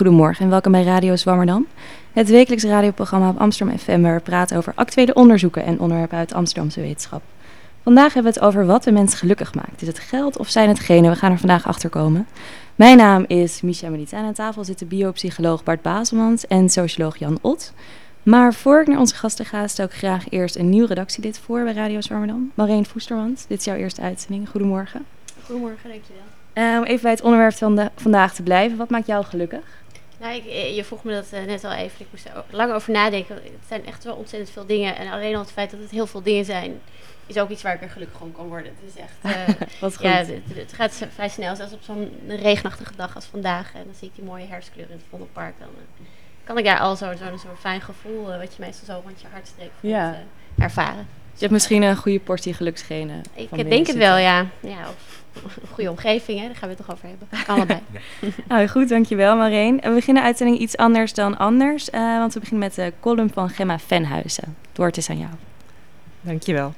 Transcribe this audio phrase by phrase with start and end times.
[0.00, 1.66] hele goede morgen en welkom bij Radio Zwammerdam.
[2.12, 6.32] Het wekelijks radioprogramma op Amsterdam FM waar we praten over actuele onderzoeken en onderwerpen uit
[6.32, 7.22] Amsterdamse wetenschap.
[7.82, 9.82] Vandaag hebben we het over wat de mens gelukkig maakt.
[9.82, 11.10] Is het geld of zijn het genen?
[11.10, 12.26] We gaan er vandaag achter komen.
[12.74, 17.38] Mijn naam is Micha Melita en aan tafel zitten biopsycholoog Bart Baselmans en socioloog Jan
[17.40, 17.72] Ot.
[18.22, 21.64] Maar voor ik naar onze gasten ga, stel ik graag eerst een nieuw redactielid voor
[21.64, 22.50] bij Radio Zwammerdam.
[22.54, 24.48] Marijn Voestermans, dit is jouw eerste uitzending.
[24.48, 25.04] Goedemorgen.
[25.44, 26.78] Goedemorgen, dankjewel.
[26.78, 28.76] Om even bij het onderwerp van de, vandaag te blijven.
[28.76, 29.79] Wat maakt jou gelukkig?
[30.20, 32.00] Nou, ik, eh, je vroeg me dat uh, net al even.
[32.00, 33.34] Ik moest er lang over nadenken.
[33.34, 34.96] Het zijn echt wel ontzettend veel dingen.
[34.96, 36.80] En alleen al het feit dat het heel veel dingen zijn,
[37.26, 38.72] is ook iets waar ik er gelukkig van kan worden.
[38.80, 39.36] Het is echt.
[39.36, 40.04] Uh, Wat goed.
[40.04, 41.56] ja, het, het, gaat vrij snel.
[41.56, 43.74] Zelfs op zo'n regenachtige dag als vandaag.
[43.74, 45.54] En dan zie ik die mooie herfstkleuren in het Vondelpark.
[45.58, 45.68] Dan
[46.44, 49.26] kan ik daar al zo'n zo, zo fijn gevoel, wat je meestal zo rond je
[49.32, 50.22] hart streekt, Ja.
[50.58, 51.06] ervaren.
[51.32, 53.22] Je hebt misschien een goede portie geluksgenen.
[53.34, 54.46] Ik denk het wel, ja.
[54.60, 55.19] ja of
[55.74, 56.46] goede omgeving, hè?
[56.46, 57.28] daar gaan we het toch over hebben.
[57.46, 57.80] Kan allebei.
[58.48, 59.80] Nou, goed, dankjewel Marijn.
[59.80, 61.90] En we beginnen de uitzending iets anders dan anders.
[61.90, 64.56] eh, want we beginnen met de column van Gemma Venhuizen.
[64.68, 65.30] Het woord is aan jou.
[66.20, 66.74] Dankjewel.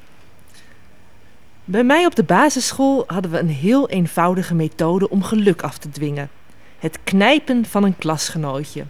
[1.65, 5.91] Bij mij op de basisschool hadden we een heel eenvoudige methode om geluk af te
[5.91, 6.31] dwingen.
[6.79, 8.85] Het knijpen van een klasgenootje.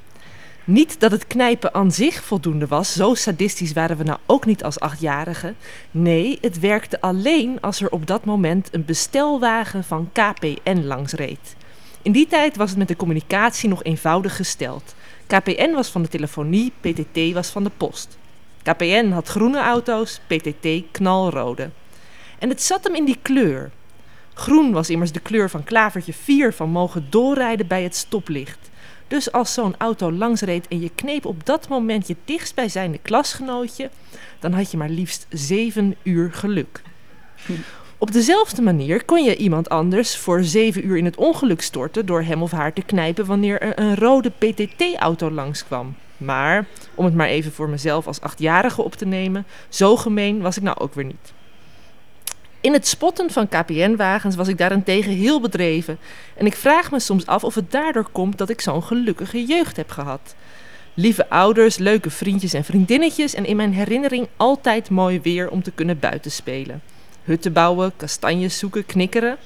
[0.65, 4.65] Niet dat het knijpen aan zich voldoende was, zo sadistisch waren we nou ook niet
[4.65, 5.57] als achtjarigen.
[5.91, 11.57] Nee, het werkte alleen als er op dat moment een bestelwagen van KPN langs reed.
[12.03, 14.95] In die tijd was het met de communicatie nog eenvoudig gesteld.
[15.27, 18.19] KPN was van de telefonie, PTT was van de post.
[18.63, 21.71] KPN had groene auto's, PTT knalrode.
[22.39, 23.71] En het zat hem in die kleur.
[24.35, 28.70] Groen was immers de kleur van klavertje 4 van mogen doorrijden bij het stoplicht.
[29.12, 33.90] Dus als zo'n auto langsreed en je kneep op dat moment je dichtstbijzijnde klasgenootje,
[34.40, 36.83] dan had je maar liefst 7 uur geluk.
[37.98, 42.23] Op dezelfde manier kon je iemand anders voor 7 uur in het ongeluk storten door
[42.23, 45.94] hem of haar te knijpen wanneer er een rode PTT-auto langskwam.
[46.17, 50.56] Maar, om het maar even voor mezelf als achtjarige op te nemen, zo gemeen was
[50.56, 51.33] ik nou ook weer niet.
[52.62, 55.98] In het spotten van KPN-wagens was ik daarentegen heel bedreven.
[56.36, 59.77] En ik vraag me soms af of het daardoor komt dat ik zo'n gelukkige jeugd
[59.77, 60.34] heb gehad.
[60.95, 65.70] Lieve ouders, leuke vriendjes en vriendinnetjes en in mijn herinnering altijd mooi weer om te
[65.70, 66.83] kunnen buitenspelen.
[67.24, 69.36] Hutten bouwen, kastanjes zoeken, knikkeren.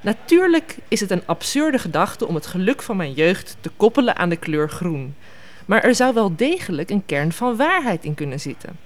[0.00, 4.28] Natuurlijk is het een absurde gedachte om het geluk van mijn jeugd te koppelen aan
[4.28, 5.14] de kleur groen.
[5.66, 8.85] Maar er zou wel degelijk een kern van waarheid in kunnen zitten.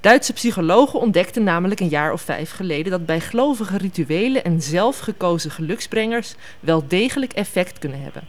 [0.00, 6.34] Duitse psychologen ontdekten namelijk een jaar of vijf geleden dat bijgelovige rituelen en zelfgekozen geluksbrengers
[6.60, 8.22] wel degelijk effect kunnen hebben.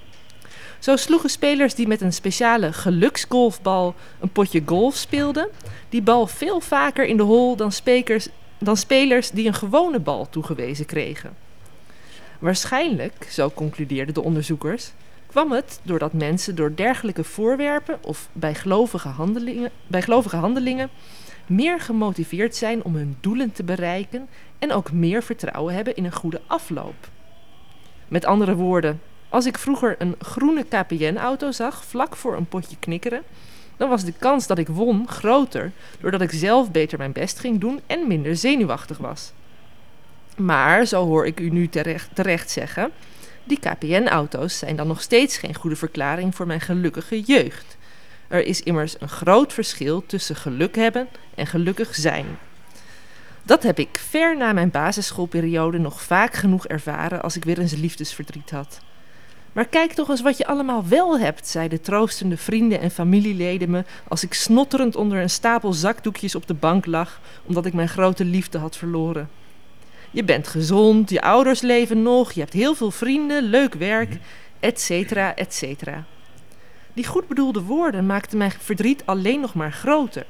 [0.79, 5.47] Zo sloegen spelers die met een speciale geluksgolfbal een potje golf speelden,
[5.89, 8.27] die bal veel vaker in de hol dan, spekers,
[8.57, 11.35] dan spelers die een gewone bal toegewezen kregen.
[12.39, 14.91] Waarschijnlijk, zo concludeerden de onderzoekers,
[15.27, 20.89] kwam het doordat mensen door dergelijke voorwerpen of bijgelovige handelingen, bijgelovige handelingen
[21.49, 24.27] meer gemotiveerd zijn om hun doelen te bereiken
[24.59, 27.09] en ook meer vertrouwen hebben in een goede afloop.
[28.07, 33.23] Met andere woorden, als ik vroeger een groene KPN-auto zag vlak voor een potje knikkeren,
[33.77, 37.59] dan was de kans dat ik won groter doordat ik zelf beter mijn best ging
[37.59, 39.31] doen en minder zenuwachtig was.
[40.37, 42.91] Maar, zo hoor ik u nu terecht, terecht zeggen,
[43.43, 47.77] die KPN-auto's zijn dan nog steeds geen goede verklaring voor mijn gelukkige jeugd.
[48.29, 52.25] Er is immers een groot verschil tussen geluk hebben en gelukkig zijn.
[53.43, 57.75] Dat heb ik ver na mijn basisschoolperiode nog vaak genoeg ervaren als ik weer eens
[57.75, 58.79] liefdesverdriet had.
[59.53, 63.83] Maar kijk toch eens wat je allemaal wel hebt, zeiden troostende vrienden en familieleden me
[64.07, 68.25] als ik snotterend onder een stapel zakdoekjes op de bank lag omdat ik mijn grote
[68.25, 69.29] liefde had verloren.
[70.11, 74.17] Je bent gezond, je ouders leven nog, je hebt heel veel vrienden, leuk werk,
[74.59, 76.05] et cetera, et cetera.
[76.99, 80.25] Die goed bedoelde woorden maakten mijn verdriet alleen nog maar groter.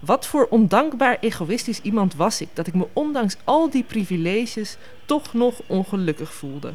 [0.00, 5.34] Wat voor ondankbaar egoïstisch iemand was ik dat ik me ondanks al die privileges toch
[5.34, 6.74] nog ongelukkig voelde.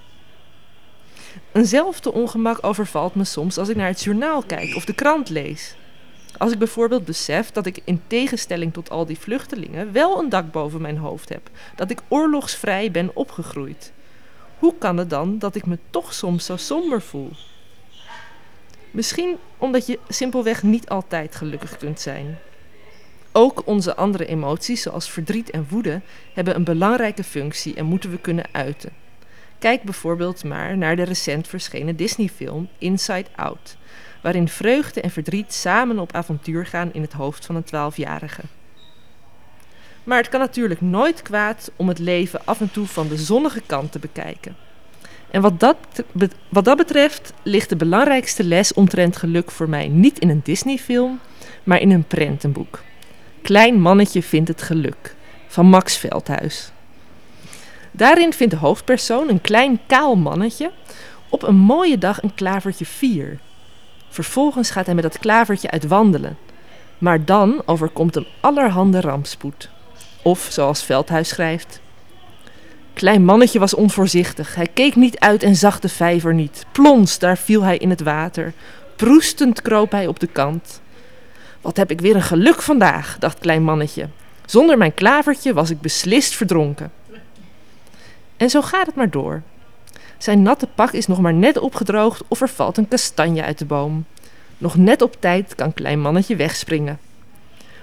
[1.52, 5.76] Eenzelfde ongemak overvalt me soms als ik naar het journaal kijk of de krant lees.
[6.38, 10.52] Als ik bijvoorbeeld besef dat ik in tegenstelling tot al die vluchtelingen wel een dak
[10.52, 13.92] boven mijn hoofd heb, dat ik oorlogsvrij ben opgegroeid.
[14.60, 17.32] Hoe kan het dan dat ik me toch soms zo somber voel?
[18.92, 22.38] Misschien omdat je simpelweg niet altijd gelukkig kunt zijn.
[23.32, 26.02] Ook onze andere emoties, zoals verdriet en woede,
[26.34, 28.92] hebben een belangrijke functie en moeten we kunnen uiten.
[29.60, 33.78] Kijk bijvoorbeeld maar naar de recent verschenen Disney-film Inside Out,
[34.22, 38.42] waarin vreugde en verdriet samen op avontuur gaan in het hoofd van een twaalfjarige.
[40.04, 43.62] Maar het kan natuurlijk nooit kwaad om het leven af en toe van de zonnige
[43.66, 44.56] kant te bekijken.
[45.32, 45.78] En wat dat,
[46.50, 51.20] wat dat betreft ligt de belangrijkste les omtrent geluk voor mij niet in een Disney-film,
[51.64, 52.80] maar in een prentenboek.
[53.42, 55.16] Klein mannetje vindt het geluk
[55.48, 56.72] van Max Veldhuis.
[57.92, 60.72] Daarin vindt de hoofdpersoon, een klein kaal mannetje,
[61.30, 63.40] op een mooie dag een klavertje vier.
[64.10, 66.38] Vervolgens gaat hij met dat klavertje uit wandelen.
[66.98, 69.70] Maar dan overkomt hem allerhande rampspoed.
[70.22, 71.82] Of, zoals Veldhuis schrijft...
[73.02, 74.56] Klein mannetje was onvoorzichtig.
[74.56, 76.66] Hij keek niet uit en zag de vijver niet.
[76.72, 78.54] Plons, daar viel hij in het water.
[78.96, 80.82] Proestend kroop hij op de kant.
[81.62, 84.08] Wat heb ik weer een geluk vandaag, dacht klein mannetje.
[84.46, 86.92] Zonder mijn klavertje was ik beslist verdronken.
[88.38, 89.42] En zo gaat het maar door.
[90.18, 93.66] Zijn natte pak is nog maar net opgedroogd of er valt een kastanje uit de
[93.66, 94.06] boom.
[94.58, 97.00] Nog net op tijd kan klein mannetje wegspringen.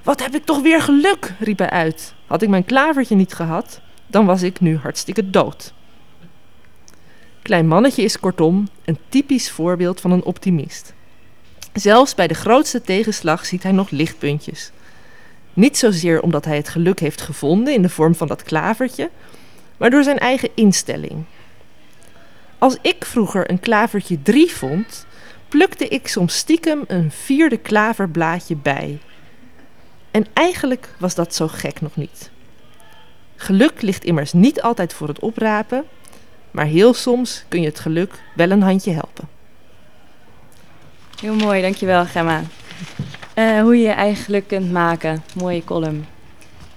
[0.02, 2.14] Wat heb ik toch weer geluk, riep hij uit.
[2.26, 5.72] Had ik mijn klavertje niet gehad, dan was ik nu hartstikke dood.
[7.42, 10.94] Klein mannetje is kortom een typisch voorbeeld van een optimist.
[11.72, 14.70] Zelfs bij de grootste tegenslag ziet hij nog lichtpuntjes.
[15.52, 19.10] Niet zozeer omdat hij het geluk heeft gevonden in de vorm van dat klavertje,
[19.76, 21.24] maar door zijn eigen instelling.
[22.58, 25.06] Als ik vroeger een klavertje drie vond,
[25.48, 28.98] plukte ik soms stiekem een vierde klaverblaadje bij.
[30.10, 32.30] En eigenlijk was dat zo gek nog niet.
[33.40, 35.84] Geluk ligt immers niet altijd voor het oprapen,
[36.50, 39.28] maar heel soms kun je het geluk wel een handje helpen.
[41.20, 42.42] Heel mooi, dankjewel Gemma.
[43.34, 45.22] Eh, hoe je je eigen geluk kunt maken.
[45.34, 46.06] Mooie column.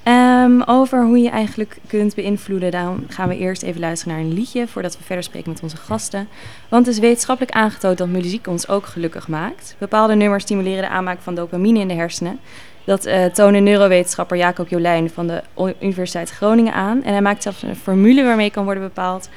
[0.04, 4.16] Ehm, over hoe je je eigen geluk kunt beïnvloeden, daarom gaan we eerst even luisteren
[4.16, 6.28] naar een liedje voordat we verder spreken met onze gasten.
[6.70, 9.76] Want het is wetenschappelijk aangetoond dat muziek ons ook gelukkig maakt.
[9.78, 12.40] Bepaalde nummers stimuleren de aanmaak van dopamine in de hersenen.
[12.86, 15.42] Dat eh, toonde neurowetenschapper Jacob Jolijn van de
[15.80, 17.04] Universiteit Groningen aan.
[17.04, 19.30] En hij maakt zelfs een formule waarmee kan worden bepaald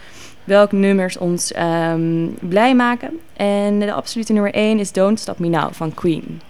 [0.44, 3.20] welke nummers ons ehm, blij maken.
[3.36, 6.40] En de absolute nummer 1 is Don't Stop Me Now van Queen.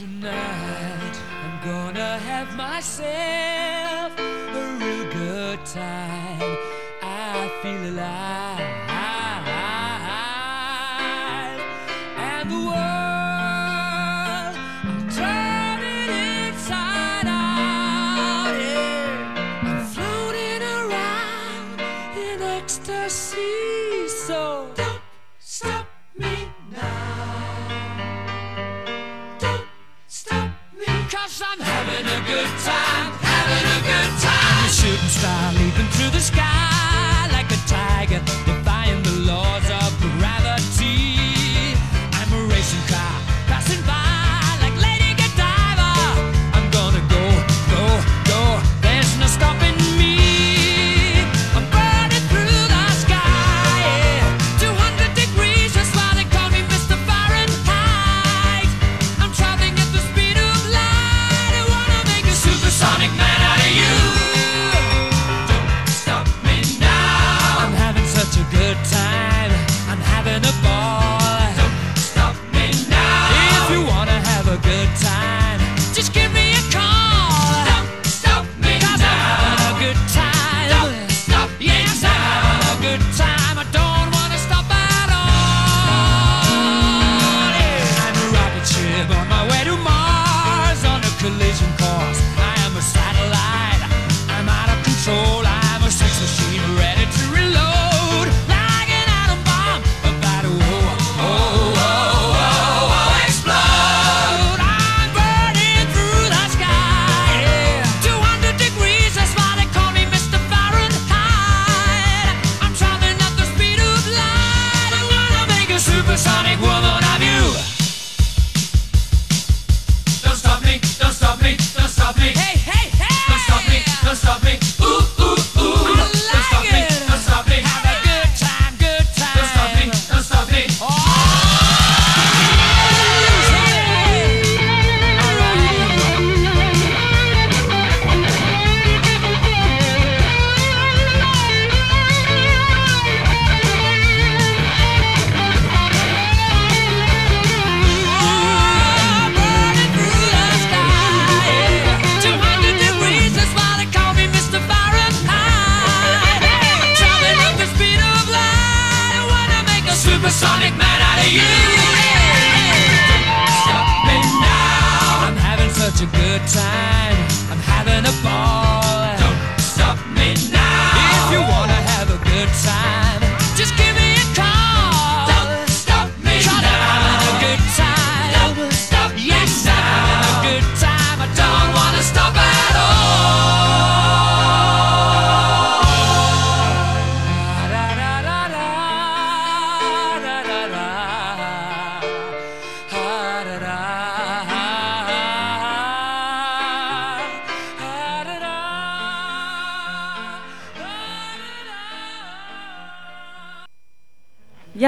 [0.00, 0.22] I'm
[1.64, 2.56] gonna have
[4.78, 6.17] real good time.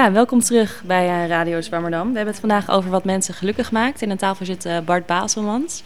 [0.01, 2.09] Ja, welkom terug bij eh, Radio Zwammerdam.
[2.09, 4.01] We hebben het vandaag over wat mensen gelukkig maakt.
[4.01, 5.83] En aan tafel zit eh, Bart Baselmans.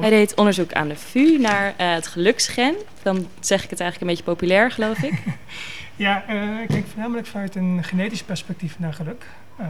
[0.00, 2.74] Hij deed onderzoek aan de VU naar eh, het geluksgen.
[3.02, 5.12] Dan zeg ik het eigenlijk een beetje populair, geloof ik.
[5.96, 6.28] Ja,
[6.60, 9.24] ik kijk voornamelijk vanuit een genetisch perspectief naar geluk.
[9.58, 9.68] Ehm,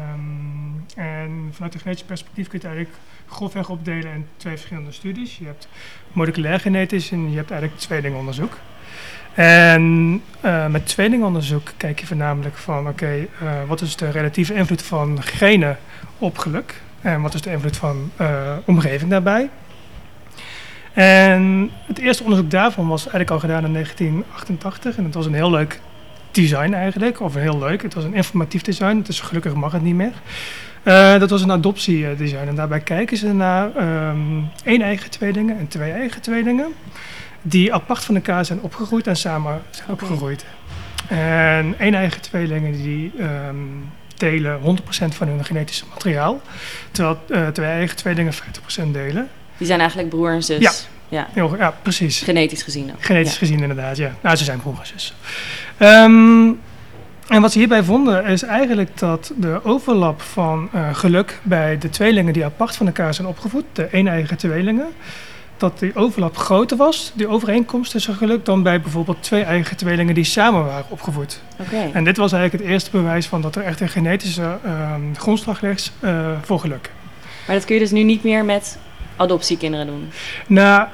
[0.97, 5.39] en vanuit een genetisch perspectief kun je het eigenlijk grofweg opdelen in twee verschillende studies.
[5.39, 5.69] Je hebt
[6.13, 8.59] moleculair genetisch en je hebt eigenlijk tweelingonderzoek.
[9.35, 13.27] En eh, met tweelingonderzoek kijk je voornamelijk van, oké, eh,
[13.67, 15.79] wat is de relatieve invloed van genen
[16.19, 16.83] op geluk?
[17.01, 19.51] En wat is de invloed van eh, omgeving daarbij?
[20.93, 24.97] En het eerste onderzoek daarvan was eigenlijk al gedaan in 1988.
[24.97, 25.81] En het was een heel leuk
[26.31, 27.21] design eigenlijk.
[27.21, 29.01] Of heel leuk, het was een informatief design.
[29.05, 30.13] Dus gelukkig mag het niet meer.
[31.19, 32.49] Dat was een adoptiedesign.
[32.49, 34.19] En daarbij kijken ze naar ehm
[34.65, 36.73] één eigen tweelingen en twee eigen tweelingen.
[37.43, 40.45] Die apart van elkaar zijn opgegroeid en samen zijn opgegroeid.
[41.09, 43.57] En één eigen tweelingen die ehm,
[44.17, 44.63] delen 100%
[45.09, 46.41] van hun genetische materiaal.
[46.91, 48.37] Terwijl eh, twee eigen tweelingen 50%
[48.93, 49.29] delen.
[49.57, 50.59] Die zijn eigenlijk broer en zus.
[50.61, 50.73] Ja.
[51.09, 51.29] ja.
[51.33, 52.23] Heel, ja, precies.
[52.23, 53.05] Genetisch gezien ook.
[53.05, 53.39] Genetisch Ja.
[53.39, 54.15] gezien inderdaad, ja.
[54.21, 55.15] Nou, ze zijn broer en zus.
[55.77, 56.49] Ehm,
[57.29, 61.91] en wat ze hierbij vonden is eigenlijk dat de overlap van eh, geluk bij de
[61.91, 64.87] tweelingen die apart van elkaar zijn opgevoed, de een-eigen tweelingen,
[65.61, 70.15] dat die overlap groter was, die overeenkomst tussen geluk, dan bij bijvoorbeeld twee eigen tweelingen
[70.15, 71.41] die samen waren opgevoed.
[71.61, 71.91] Oké.
[71.93, 75.61] En dit was eigenlijk het eerste bewijs van dat er echt een genetische ehm, grondslag
[75.61, 76.91] ligt eh, voor geluk.
[77.47, 78.79] Maar dat kun je dus nu niet meer met
[79.17, 80.11] adoptiekinderen doen.
[80.47, 80.89] Nou,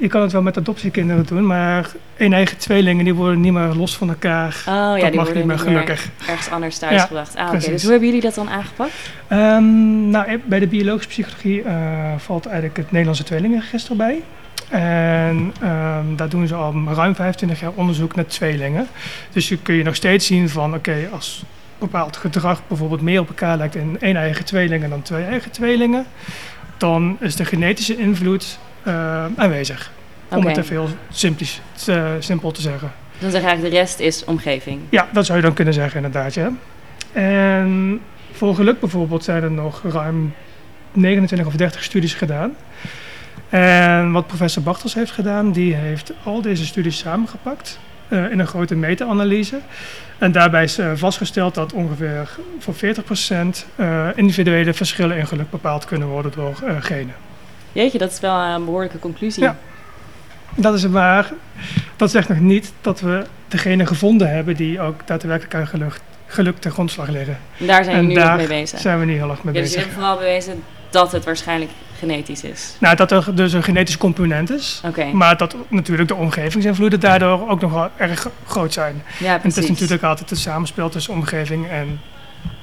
[0.00, 3.74] je kan het wel met adoptiekinderen doen, maar een eigen tweelingen die worden niet meer
[3.74, 4.62] los van elkaar.
[4.66, 6.08] Oh ja, dat die mag worden niet meer gelukkig.
[6.28, 7.36] ergens anders thuisgebracht.
[7.36, 7.50] ah, oké.
[7.50, 7.70] precies.
[7.70, 8.92] Dus hoe hebben jullie dat dan aangepakt?
[9.28, 14.22] Ehm, nou, bij de biologische psychologie eh, valt eigenlijk het Nederlandse tweelingenregister bij.
[14.68, 18.86] En ehm, daar doen ze al ruim 25 jaar onderzoek naar tweelingen.
[19.32, 21.44] Dus je kun je nog steeds zien van, oké, als
[21.78, 26.06] bepaald gedrag bijvoorbeeld meer op elkaar lijkt in één eigen tweelingen dan twee eigen tweelingen,
[26.76, 28.69] dan is de genetische invloed eh,
[29.36, 29.90] aanwezig.
[30.28, 32.92] Om het even heel simplisch, te- simpel te zeggen.
[33.18, 34.80] Dan zeg je eigenlijk de rest is omgeving.
[34.88, 36.34] Ja, dat zou je dan kunnen zeggen, inderdaad.
[36.34, 36.50] Ja.
[37.12, 38.00] En
[38.32, 40.34] voor geluk bijvoorbeeld zijn er nog ruim
[40.92, 42.52] 29 of 30 studies gedaan.
[43.48, 48.46] En wat professor Bartels heeft gedaan, die heeft al deze studies samengepakt eh, in een
[48.46, 49.60] grote meta-analyse.
[50.18, 52.78] En daarbij is eh, vastgesteld dat ongeveer voor 40%
[53.76, 57.14] eh, individuele verschillen in geluk bepaald kunnen worden door eh, genen.
[57.72, 59.42] Jeetje, dat is wel een behoorlijke conclusie.
[59.42, 59.56] Ja.
[60.54, 61.30] Dat is maar
[61.96, 65.92] dat zegt nog niet dat we degene gevonden hebben die ook daadwerkelijk aan
[66.26, 67.38] geluk, ten grondslag liggen.
[67.58, 68.80] En daar zijn jullie nu ook mee bezig.
[68.80, 69.80] zijn we niet heel erg mee Ja, dus bezig.
[69.82, 72.74] jullie hebben vooral bewezen dat het waarschijnlijk genetisch is.
[72.78, 74.80] Nou, dat er dus een genetisch component is.
[75.12, 79.02] Maar dat natuurlijk de omgevingsinvloeden daardoor ook nog wel erg groot zijn.
[79.18, 79.70] ja En het is precies.
[79.70, 82.00] natuurlijk altijd het samenspel tussen omgeving en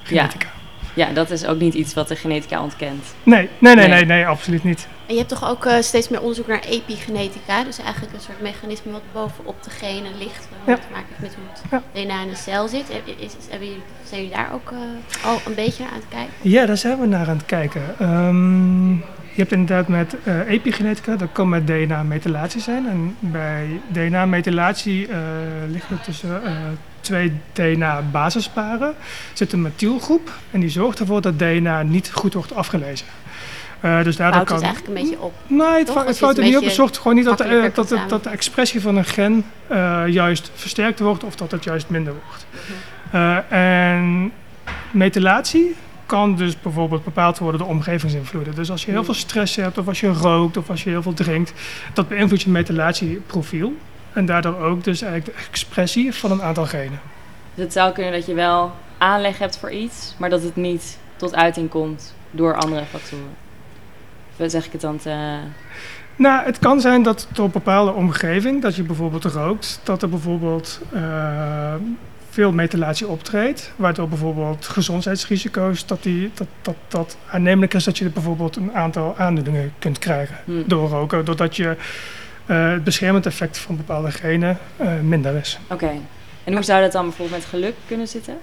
[0.03, 0.47] genetica.
[0.47, 0.56] Ja,
[1.05, 3.03] dat is ook niet iets wat de genetica ontkent.
[3.23, 3.95] Nee, nee, nee, Nee.
[3.97, 4.87] nee, nee, absoluut niet.
[5.05, 7.63] En je hebt toch ook eh, steeds meer onderzoek naar epigenetica.
[7.63, 10.47] Dus eigenlijk een soort mechanisme wat bovenop de genen ligt.
[10.65, 10.83] Wat Ja.
[10.83, 12.01] te maken heeft met hoe het Ja.
[12.03, 12.87] DNA in de cel zit.
[13.49, 16.33] Hebben jullie, zijn jullie daar ook eh, al een beetje aan het kijken?
[16.41, 17.81] Ja, daar zijn we naar aan het kijken.
[17.99, 22.87] Ehm, je hebt inderdaad met eh, epigenetica, dat kan met DNA-methylatie zijn.
[22.87, 25.17] En bij DNA-methylatie eh
[25.67, 26.51] ligt er tussen eh,
[27.01, 28.95] twee DNA-basisparen
[29.33, 30.31] zit een methylgroep.
[30.51, 33.07] En die zorgt ervoor dat DNA niet goed wordt afgelezen.
[33.79, 34.55] Eh, dus daardoor kan...
[34.55, 35.33] het eigenlijk een beetje op.
[35.47, 36.63] Nee, het, het het er niet op.
[36.63, 39.45] Het zorgt gewoon niet dat, de, eh, dat, de, dat de expressie van een gen
[39.67, 42.45] eh, juist versterkt wordt of dat het juist minder wordt.
[43.11, 44.31] Eh, en
[44.91, 45.75] methylatie
[46.05, 48.55] kan dus bijvoorbeeld bepaald worden door omgevingsinvloeden.
[48.55, 51.01] Dus als je heel veel stress hebt of als je rookt of als je heel
[51.01, 51.53] veel drinkt,
[51.93, 53.75] dat beïnvloedt je methylatieprofiel.
[54.13, 56.99] En daardoor ook dus eigenlijk de expressie van een aantal genen.
[57.55, 60.97] Dus het zou kunnen dat je wel aanleg hebt voor iets, maar dat het niet
[61.15, 63.35] tot uiting komt door andere factoren.
[64.37, 65.37] Of zeg ik het dan te...
[66.15, 70.81] Nou, het kan zijn dat door bepaalde omgeving, dat je bijvoorbeeld rookt, dat er bijvoorbeeld
[70.93, 71.73] eh,
[72.29, 78.09] veel methylatie optreedt, waardoor bijvoorbeeld gezondheidsrisico's, dat, die, dat, dat, dat aannemelijk is dat je
[78.09, 80.51] bijvoorbeeld een aantal aandoeningen kunt krijgen Hm.
[80.65, 81.75] door roken, doordat je
[82.47, 85.59] eh, het beschermend effect van bepaalde genen eh, minder is.
[85.67, 85.91] Oké.
[86.43, 88.37] En hoe zou dat dan bijvoorbeeld met geluk kunnen zitten?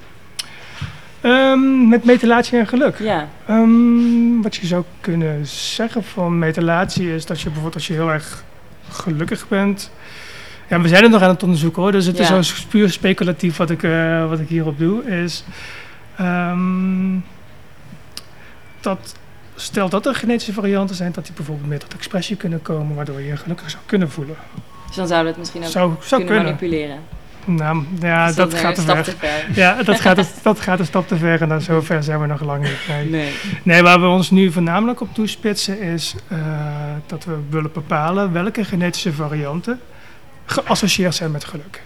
[1.20, 2.98] Ehm, met methylatie en geluk.
[2.98, 3.28] Ja.
[3.46, 8.10] Ehm, wat je zou kunnen zeggen van methylatie is dat je bijvoorbeeld als je heel
[8.10, 8.44] erg
[8.90, 9.90] gelukkig bent.
[10.68, 13.56] Ja, we zijn het nog aan het onderzoeken hoor, dus het is zo puur speculatief
[13.56, 15.04] wat ik, eh, wat ik hierop doe.
[15.04, 15.44] Is
[16.16, 17.18] ehm,
[18.80, 19.16] dat
[19.56, 23.20] stel dat er genetische varianten zijn, dat die bijvoorbeeld meer tot expressie kunnen komen, waardoor
[23.20, 24.36] je je gelukkig zou kunnen voelen.
[24.86, 26.44] Dus dan zouden we het misschien ook Zou, zou kunnen kunnen.
[26.44, 26.98] manipuleren.
[27.46, 29.04] Nou, ja, Is dat, een gaat te stap ver.
[29.04, 29.44] te ver.
[29.62, 32.26] Ja, dat gaat, een- dat gaat een stap te ver en dan zover zijn we
[32.26, 32.78] nog lang niet.
[32.88, 33.08] Nee.
[33.10, 33.32] Nee.
[33.62, 36.38] Nee, waar we ons nu voornamelijk op toespitsen is eh,
[37.06, 39.80] dat we willen bepalen welke genetische varianten
[40.44, 41.82] geassocieerd zijn met geluk.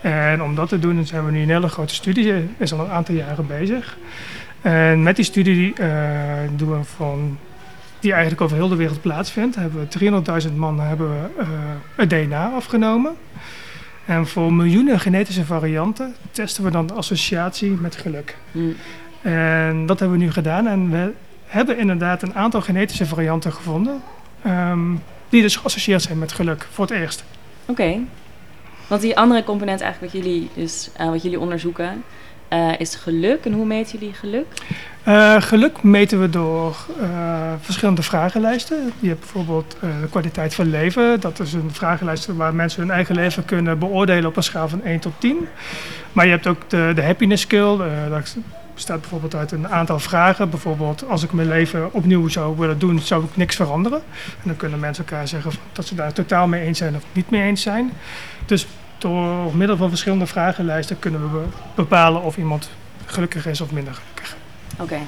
[0.00, 2.80] En om dat te doen zijn we nu een hele grote studie, eh, is al
[2.84, 3.96] een aantal jaren bezig.
[4.68, 7.38] En met die studie eh, doen we van,
[8.00, 11.48] die eigenlijk over heel de wereld plaatsvindt, hebben we 300.000 man hebben we, eh,
[11.94, 13.16] het DNA afgenomen.
[14.04, 18.36] En voor miljoenen genetische varianten testen we dan de associatie met geluk.
[18.52, 18.58] Hm.
[19.22, 20.66] En dat hebben we nu gedaan.
[20.66, 21.12] En we
[21.46, 24.02] hebben inderdaad een aantal genetische varianten gevonden.
[24.42, 24.94] ehm,
[25.28, 27.24] die dus geassocieerd zijn met geluk voor het eerst.
[27.66, 27.98] Oké.
[28.86, 32.04] Want die andere component eigenlijk wat jullie, dus, eh, wat jullie onderzoeken,
[32.48, 33.44] eh, is geluk.
[33.44, 34.46] En hoe meten jullie geluk?
[35.02, 38.92] Eh, geluk meten we door eh, verschillende vragenlijsten.
[38.98, 41.20] Je hebt bijvoorbeeld de kwaliteit van leven.
[41.20, 44.84] Dat is een vragenlijst waar mensen hun eigen leven kunnen beoordelen op een schaal van
[44.84, 45.48] 1 tot 10.
[46.12, 47.78] Maar je hebt ook de, de happiness eh,
[48.10, 48.36] dat
[48.74, 50.50] bestaat bijvoorbeeld uit een aantal vragen.
[50.50, 53.98] Bijvoorbeeld, als ik mijn leven opnieuw zou willen doen, zou ik niks veranderen.
[54.24, 57.30] En dan kunnen mensen elkaar zeggen dat ze daar totaal mee eens zijn of niet
[57.30, 57.92] mee eens zijn.
[58.46, 58.66] Dus
[58.98, 62.70] door middel van verschillende vragenlijsten kunnen we be- bepalen of iemand
[63.06, 64.36] gelukkig is of minder gelukkig.
[64.80, 64.98] Oké.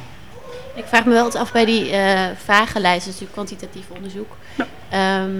[0.74, 4.36] Ik vraag me wel eens af bij die eh vragenlijst, dat is natuurlijk kwantitatief onderzoek.
[4.88, 5.30] Ehm,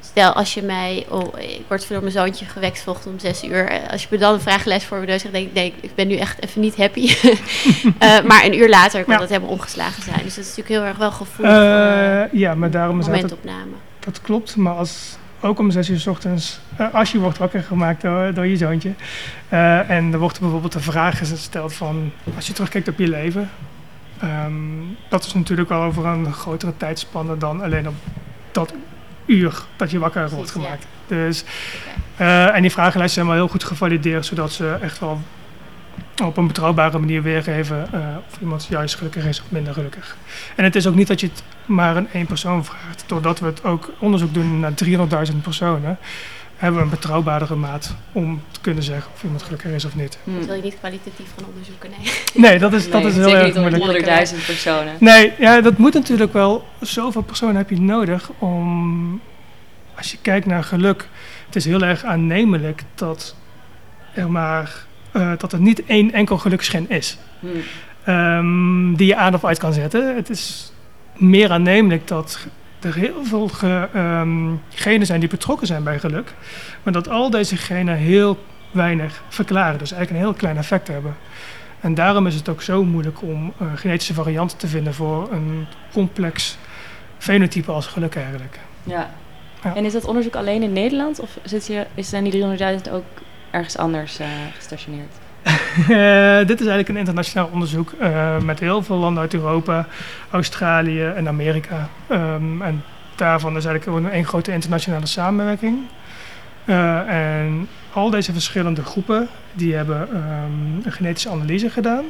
[0.00, 3.68] stel, als je mij, oh, ik word voor mijn zoontje gewekt vanochtend om zes uur.
[3.68, 5.94] eh, Als je me dan een vragenlijst voor me neus zegt, denk ik, nee, ik
[5.94, 7.14] ben nu echt even niet happy.
[7.98, 9.20] Eh, maar een uur later kan Ja.
[9.20, 10.20] dat helemaal omgeslagen zijn.
[10.22, 13.72] Dus dat is natuurlijk heel erg wel gevoelig voor ja, maar daarom dat, momentopname.
[14.00, 14.56] dat klopt.
[14.56, 18.34] Maar als, ook om zes uur 's ochtends, eh, als je wordt wakker gemaakt door,
[18.34, 18.92] door je zoontje.
[19.48, 23.50] eh, en er wordt bijvoorbeeld een vraag gesteld van, als je terugkijkt op je leven.
[24.20, 24.52] ehm,
[25.08, 27.94] dat is natuurlijk wel over een grotere tijdspanne dan alleen op
[28.52, 28.72] dat
[29.26, 30.86] uur dat je wakker wordt gemaakt.
[31.06, 31.44] Dus,
[32.16, 35.20] eh, en die vragenlijsten zijn wel heel goed gevalideerd, zodat ze echt wel
[36.24, 40.16] op een betrouwbare manier weergeven eh, of iemand juist gelukkig is of minder gelukkig.
[40.56, 43.04] En het is ook niet dat je het maar aan één persoon vraagt.
[43.06, 44.72] Doordat we het ook onderzoek doen naar
[45.30, 45.98] 300.000 personen,
[46.56, 50.18] hebben we een betrouwbaardere maat om te kunnen zeggen of iemand gelukkig is of niet.
[50.24, 50.34] Hm.
[50.34, 52.50] Dat wil je niet kwalitatief gaan onderzoeken, nee.
[52.50, 54.34] Nee, dat is, dat Nee, is heel erg moeilijk.
[54.34, 54.94] 100.000 personen.
[55.00, 56.64] Nee, ja, dat moet natuurlijk wel.
[56.80, 59.20] Zoveel personen heb je nodig om.
[59.96, 61.08] Als je kijkt naar geluk,
[61.46, 63.34] het is heel erg aannemelijk dat
[64.14, 64.85] er maar.
[65.16, 67.18] Eh, dat er niet één enkel geluksgen is.
[67.40, 67.46] Hm.
[68.04, 70.16] ehm, die je aan of uit kan zetten.
[70.16, 70.72] Het is
[71.12, 72.46] meer aannemelijk dat
[72.80, 76.34] er heel veel ge, ehm, genen zijn die betrokken zijn bij geluk,
[76.82, 81.16] maar dat al deze genen heel weinig verklaren, dus eigenlijk een heel klein effect hebben.
[81.80, 85.66] En daarom is het ook zo moeilijk om eh, genetische varianten te vinden voor een
[85.92, 86.58] complex
[87.18, 88.58] fenotype als geluk eigenlijk.
[88.82, 89.10] Ja.
[89.62, 89.74] Ja.
[89.74, 92.44] En is dat onderzoek alleen in Nederland of zit je, is zijn die
[92.86, 93.04] 300.000 ook
[93.56, 95.12] ergens anders eh, gestationeerd?
[95.76, 99.86] Eh, dit is eigenlijk een internationaal onderzoek eh, met heel veel landen uit Europa,
[100.30, 101.88] Australië en Amerika.
[102.08, 102.82] Ehm, en
[103.14, 105.78] daarvan is eigenlijk een grote internationale samenwerking.
[106.64, 112.04] En al deze verschillende groepen die hebben ehm, een genetische analyse gedaan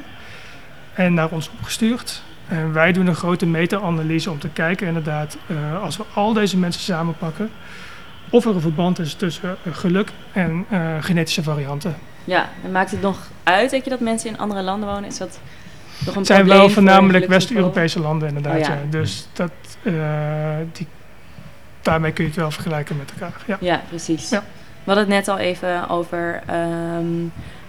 [0.95, 2.23] en naar ons opgestuurd.
[2.49, 5.37] En wij doen een grote meta-analyse om te kijken inderdaad,
[5.83, 7.51] als we al deze mensen samenpakken,
[8.31, 11.97] of er een verband is tussen eh, geluk en eh, genetische varianten.
[12.25, 15.05] Ja, en maakt het nog uit, denk je, dat mensen in andere landen wonen?
[15.05, 15.41] Is dat
[15.99, 17.27] nog een Het zijn wel voor voornamelijk?
[17.27, 18.55] West-Europese landen inderdaad.
[18.55, 18.69] Oh ja.
[18.69, 18.81] ja.
[18.91, 19.51] Dus dat,
[19.83, 19.95] eh,
[20.73, 20.87] die,
[21.83, 23.43] daarmee kun je het wel vergelijken met elkaar.
[23.47, 23.57] Ja.
[23.61, 24.29] Ja, precies.
[24.31, 27.05] We hadden het net al even over ehm,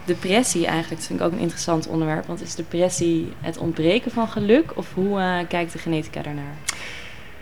[0.05, 0.95] depressie eigenlijk.
[0.95, 2.25] Dat vind ik ook een interessant onderwerp.
[2.25, 4.71] Want is depressie het ontbreken van geluk?
[4.75, 6.55] Of hoe kijkt de genetica daarnaar?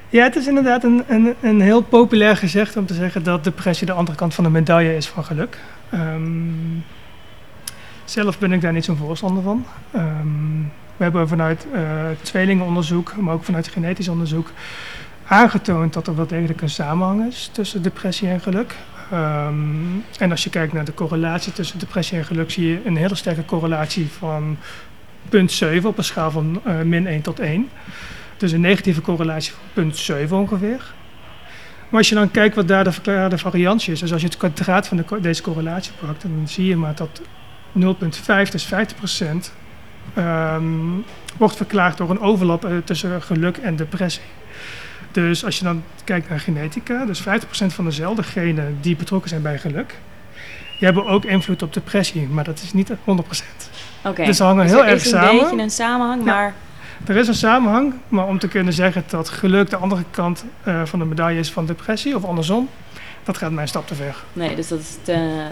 [0.10, 3.86] Ja, het is inderdaad een, een, een heel populair gezegd om te zeggen dat depressie
[3.86, 5.58] de andere kant van de medaille is van geluk.
[5.90, 6.80] Ehm,
[8.06, 9.66] zelf ben ik daar niet zo'n voorstander van.
[9.92, 10.62] Ehm,
[10.98, 11.82] we hebben vanuit eh,
[12.22, 14.52] tweelingenonderzoek, maar ook vanuit genetisch onderzoek,
[15.28, 18.76] aangetoond dat er wel degelijk een samenhang is tussen depressie en geluk.
[19.12, 19.54] Ehm,
[20.20, 23.16] en als je kijkt naar de correlatie tussen depressie en geluk, zie je een hele
[23.16, 24.58] sterke correlatie van
[25.30, 27.70] punt 7 op een schaal van eh, min 1 tot 1.
[28.38, 30.94] Dus een negatieve correlatie van punt 7 ongeveer.
[31.90, 34.38] Maar als je dan kijkt wat daar de verklaarde variantie is, dus als je het
[34.38, 37.22] kwadraat van de, deze correlatie pakt, dan zie je maar dat
[37.74, 39.52] 0,5, dus 50%,
[40.14, 40.64] ehm,
[41.38, 44.24] wordt verklaard door een overlap eh, tussen geluk en depressie.
[45.12, 49.42] Dus als je dan kijkt naar genetica, dus 50% van dezelfde genen die betrokken zijn
[49.42, 49.96] bij geluk,
[50.80, 53.70] die hebben ook invloed op depressie, maar dat is niet 100%.
[54.04, 54.26] Oké.
[54.26, 55.42] Dus ze hangen Dus heel er erg is een samen.
[55.42, 56.34] beetje een samenhang, Ja.
[56.34, 56.54] maar
[57.08, 60.86] Er is een samenhang, maar om te kunnen zeggen dat geluk de andere kant eh,
[60.86, 62.70] van de medaille is van depressie of andersom,
[63.24, 64.16] dat gaat mij een stap te ver.
[64.34, 65.46] nee, dus dat is te,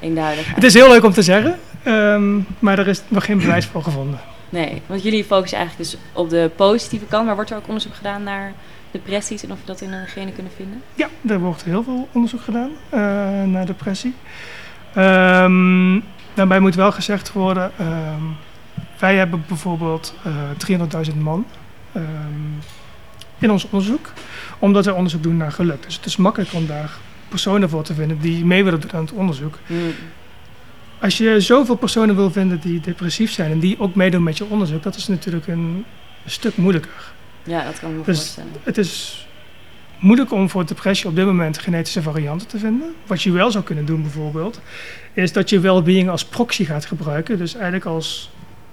[0.00, 0.54] eenduidig.
[0.54, 3.82] Het is heel leuk om te zeggen, ehm, maar er is nog geen bewijs voor
[3.82, 4.20] gevonden.
[4.48, 7.94] Nee, want jullie focussen eigenlijk dus op de positieve kant, maar wordt er ook onderzoek
[7.94, 8.52] gedaan naar
[8.90, 10.82] depressies en of we dat in een genen kunnen vinden?
[10.94, 13.00] Ja, er wordt heel veel onderzoek gedaan eh,
[13.44, 14.14] naar depressie.
[14.94, 16.00] Ehm,
[16.34, 18.22] daarbij moet wel gezegd worden, ehm,
[18.98, 21.46] wij hebben bijvoorbeeld eh 300.000 man
[21.92, 22.04] ehm,
[23.38, 24.12] in ons onderzoek,
[24.58, 25.82] omdat wij onderzoek doen naar geluk.
[25.82, 26.90] Dus het is makkelijk om daar
[27.28, 29.58] personen voor te vinden die mee willen doen aan het onderzoek.
[29.66, 29.92] Hmm.
[31.00, 34.44] Als je zoveel personen wil vinden die depressief zijn en die ook meedoen met je
[34.44, 35.84] onderzoek, dat is natuurlijk een
[36.26, 37.12] stuk moeilijker.
[37.42, 38.52] Ja, dat kan ik me Dus- voorstellen.
[38.62, 39.26] Het is
[39.98, 42.94] moeilijk om voor depressie op dit moment genetische varianten te vinden.
[43.06, 44.60] Wat je wel zou kunnen doen bijvoorbeeld,
[45.12, 47.38] is dat je well-being als proxy gaat gebruiken.
[47.38, 48.30] Dus eigenlijk als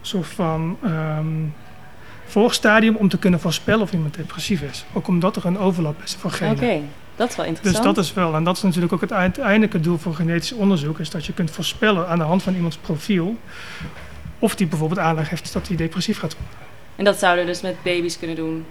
[0.08, 1.26] soort van ehm
[2.28, 4.86] voorstadium om te kunnen voorspellen of iemand depressief is.
[4.94, 6.90] Ook omdat er een overlap is van Oké, genen.
[7.16, 7.96] dat is wel Dus interessant.
[7.96, 11.10] dat is wel, en dat is natuurlijk ook het uiteindelijke doel van genetisch onderzoek, is
[11.10, 13.38] dat je kunt voorspellen aan de hand van iemands profiel
[14.40, 16.58] of die bijvoorbeeld aanleg heeft dat hij depressief gaat worden.
[16.96, 18.66] En dat zouden we dus met baby's kunnen doen.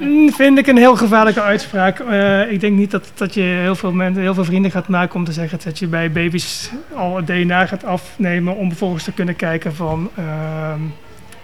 [0.00, 1.98] Mm, Vind ik een heel gevaarlijke uitspraak.
[1.98, 5.14] Eh, ik denk niet dat, dat je heel veel, mensen, heel veel vrienden gaat maken
[5.14, 9.12] om te zeggen dat je bij baby's al het DNA gaat afnemen om vervolgens te
[9.12, 10.80] kunnen kijken van ehm,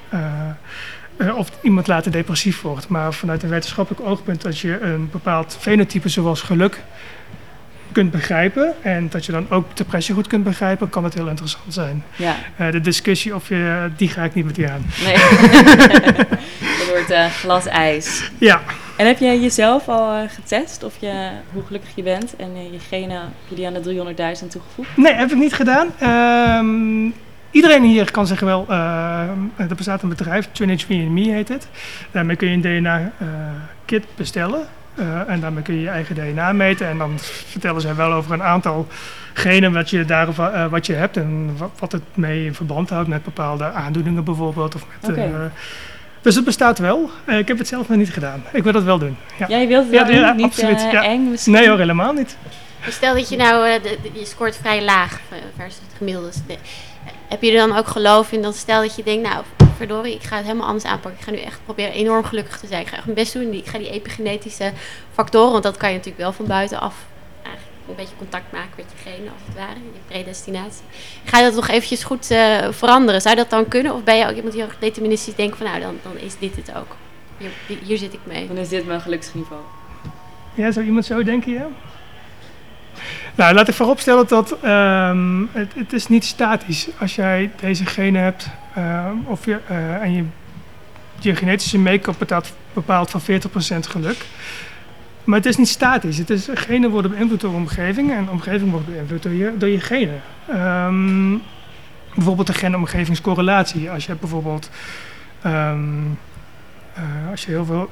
[0.08, 0.48] eh,
[1.16, 2.88] eh, of iemand later depressief wordt.
[2.88, 6.82] Maar vanuit een wetenschappelijk oogpunt dat je een bepaald fenotype zoals geluk
[7.96, 11.74] kunt begrijpen en dat je dan ook depressie goed kunt begrijpen, kan het heel interessant
[11.74, 12.04] zijn.
[12.16, 14.86] Ja, Eh, de discussie of je, die ga ik niet met je aan.
[15.04, 15.14] nee.
[16.78, 18.30] dat wordt eh glas ijs.
[18.38, 18.60] Ja.
[18.96, 22.72] En heb je jezelf al eh, getest of je, hoe gelukkig je bent en eh,
[22.72, 24.96] je genen, heb je die aan de 300.000 toegevoegd?
[24.96, 25.88] Nee, heb ik niet gedaan.
[25.98, 27.10] Ehm,
[27.50, 28.64] iedereen hier kan zich wel.
[29.56, 31.68] er bestaat een bedrijf, 23andMe heet het.
[32.10, 34.66] Daarmee kun je een DNA-kit bestellen.
[34.96, 36.88] Eh, en daarmee kun je je eigen DNA meten.
[36.88, 38.86] En dan vertellen zij wel over een aantal
[39.32, 41.16] genen wat je, daar, eh, wat je hebt.
[41.16, 44.74] En wat, wat het mee in verband houdt met bepaalde aandoeningen bijvoorbeeld.
[44.74, 45.24] Of met, eh,
[46.20, 47.10] dus het bestaat wel.
[47.24, 48.42] Eh, ik heb het zelf nog niet gedaan.
[48.52, 49.16] Ik wil dat wel doen.
[49.38, 49.46] Ja.
[49.48, 51.04] Jij wilt het Ja, ja, niet absoluut, ja.
[51.04, 51.52] eng misschien?
[51.52, 52.36] Nee hoor, helemaal niet.
[52.84, 55.20] Dus Stel dat je nou, eh, de- de- je scoort vrij laag
[55.56, 56.30] versus het gemiddelde.
[57.28, 59.44] Heb je er dan ook geloof in dat stel dat je denkt, nou
[59.76, 61.20] verdorie, ik ga het helemaal anders aanpakken.
[61.20, 62.80] Ik ga nu echt proberen enorm gelukkig te zijn.
[62.80, 63.52] Ik ga echt mijn best doen.
[63.52, 64.72] Ik ga die epigenetische
[65.12, 66.94] factoren, want dat kan je natuurlijk wel van buitenaf
[67.42, 70.84] eigenlijk een beetje contact maken met je genen als het ware, je predestinatie.
[71.24, 73.20] Ga je dat nog eventjes goed eh, veranderen?
[73.20, 73.94] Zou dat dan kunnen?
[73.94, 76.56] Of ben je ook iemand die heel deterministisch denkt van nou, dan, dan is dit
[76.56, 76.96] het ook.
[77.38, 78.46] Hier, hier zit ik mee.
[78.46, 79.60] Dan is dit mijn geluksniveau.
[80.54, 81.66] Ja, zou iemand zo denken, ja?
[83.36, 86.88] Nou, laat ik vooropstellen dat ehm, het, het is niet statisch.
[86.98, 90.24] Als jij deze genen hebt ehm, of je, eh, en je,
[91.18, 93.24] je genetische make-up bepaalt, bepaalt van 40%
[93.88, 94.26] geluk.
[95.24, 96.18] Maar het is niet statisch.
[96.18, 99.56] Het is, genen worden beïnvloed door de omgeving en de omgeving wordt beïnvloed door je,
[99.56, 100.20] door je genen.
[100.48, 101.36] Ehm,
[102.14, 103.90] bijvoorbeeld de gen-omgevingscorrelatie.
[103.90, 104.70] Als je bijvoorbeeld
[105.40, 105.72] eh,
[107.30, 107.90] als je heel veel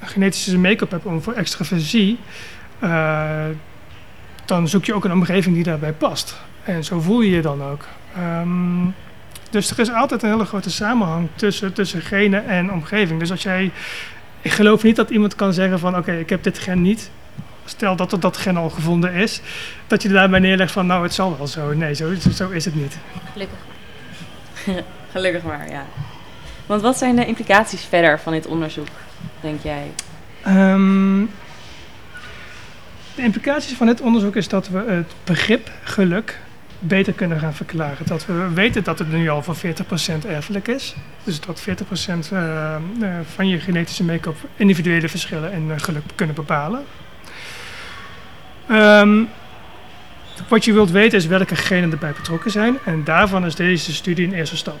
[0.00, 2.18] genetische make-up hebt om voor extraversie,
[2.78, 3.44] eh,
[4.44, 6.40] dan zoek je ook een omgeving die daarbij past.
[6.64, 7.84] En zo voel je je dan ook.
[8.16, 8.86] Ehm,
[9.50, 13.20] dus er is altijd een hele grote samenhang tussen, tussen genen en omgeving.
[13.20, 13.70] Dus als jij,
[14.40, 17.10] ik geloof niet dat iemand kan zeggen van oké, ik heb dit gen niet.
[17.64, 19.40] Stel dat er dat gen al gevonden is,
[19.86, 21.74] dat je daarbij neerlegt van nou het zal wel zo.
[21.74, 22.96] Nee, zo, zo is het niet.
[23.32, 23.58] Gelukkig.
[25.12, 25.84] Gelukkig maar, ja.
[26.66, 28.88] Want wat zijn de implicaties verder van dit onderzoek,
[29.40, 29.90] denk jij?
[30.42, 31.22] Ehm,
[33.14, 36.38] de implicaties van dit onderzoek is dat we het begrip geluk
[36.78, 38.06] beter kunnen gaan verklaren.
[38.06, 40.94] Dat we weten dat het nu al voor 40% erfelijk is.
[41.24, 41.64] Dus dat 40%
[42.32, 42.80] eh, eh,
[43.34, 46.84] van je genetische make-up individuele verschillen in eh, geluk kunnen bepalen.
[48.68, 49.22] Ehm,
[50.48, 52.78] wat je wilt weten is welke genen erbij betrokken zijn.
[52.84, 54.80] En daarvan is deze studie een eerste stap.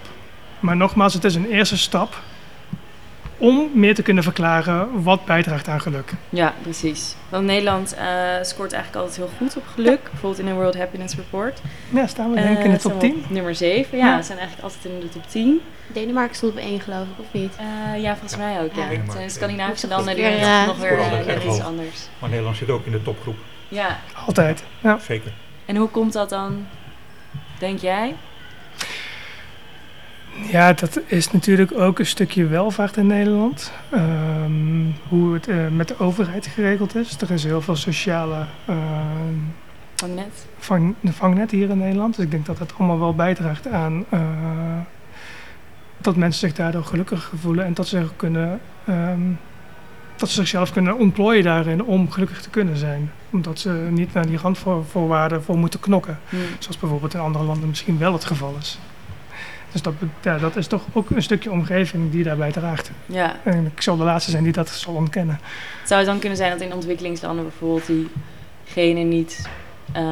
[0.60, 2.22] Maar nogmaals, het is een eerste stap
[3.44, 6.12] om meer te kunnen verklaren wat bijdraagt aan geluk.
[6.28, 7.14] Ja, precies.
[7.28, 8.06] Want Nederland eh,
[8.42, 10.02] scoort eigenlijk altijd heel goed op geluk.
[10.02, 11.60] Bijvoorbeeld in de World Happiness Report.
[11.90, 13.24] Ja, staan we denk ik in de Eh, top zijn we 10.
[13.24, 14.06] op Nummer 7, ja.
[14.06, 14.16] Ja.
[14.16, 15.60] We zijn eigenlijk altijd in de top 10.
[15.86, 17.56] Denemarken stond op één geloof ik, of niet?
[17.56, 18.90] Eh, ja, volgens mij ook, ja.
[18.90, 19.28] Ja.
[19.28, 22.08] Scandinavische Nog landen die eh, nog weer eh, iets anders.
[22.18, 23.36] Maar Nederland zit ook in de topgroep,
[23.68, 24.64] Ja, Altijd.
[24.80, 24.98] Ja.
[24.98, 25.32] zeker.
[25.66, 26.66] en hoe komt dat dan,
[27.58, 28.14] denk jij?
[30.50, 33.72] Ja, dat is natuurlijk ook een stukje welvaart in Nederland.
[33.90, 34.52] Ehm,
[35.08, 37.20] hoe het eh, met de overheid geregeld is.
[37.20, 39.34] Er is heel veel sociale ehm,
[39.94, 40.46] Van net?
[40.58, 42.16] vang, vangnet hier in Nederland.
[42.16, 44.20] Dus ik denk dat dat allemaal wel bijdraagt aan eh,
[45.98, 49.20] dat mensen zich daardoor gelukkiger voelen en dat ze kunnen ehm,
[50.16, 53.10] dat ze zichzelf kunnen ontplooien daarin om gelukkig te kunnen zijn.
[53.30, 56.18] Omdat ze niet naar die randvoorwaarden voor moeten knokken.
[56.28, 56.36] Hm.
[56.58, 58.78] Zoals bijvoorbeeld in andere landen misschien wel het geval is.
[59.74, 62.90] Dus dat, ja, dat is toch ook een stukje omgeving die daarbij draagt.
[63.06, 63.36] Ja.
[63.42, 65.40] En ik zal de laatste zijn die dat zal ontkennen.
[65.84, 69.48] Zou het dan kunnen zijn dat in ontwikkelingslanden bijvoorbeeld diegenen niet
[69.92, 70.02] eh,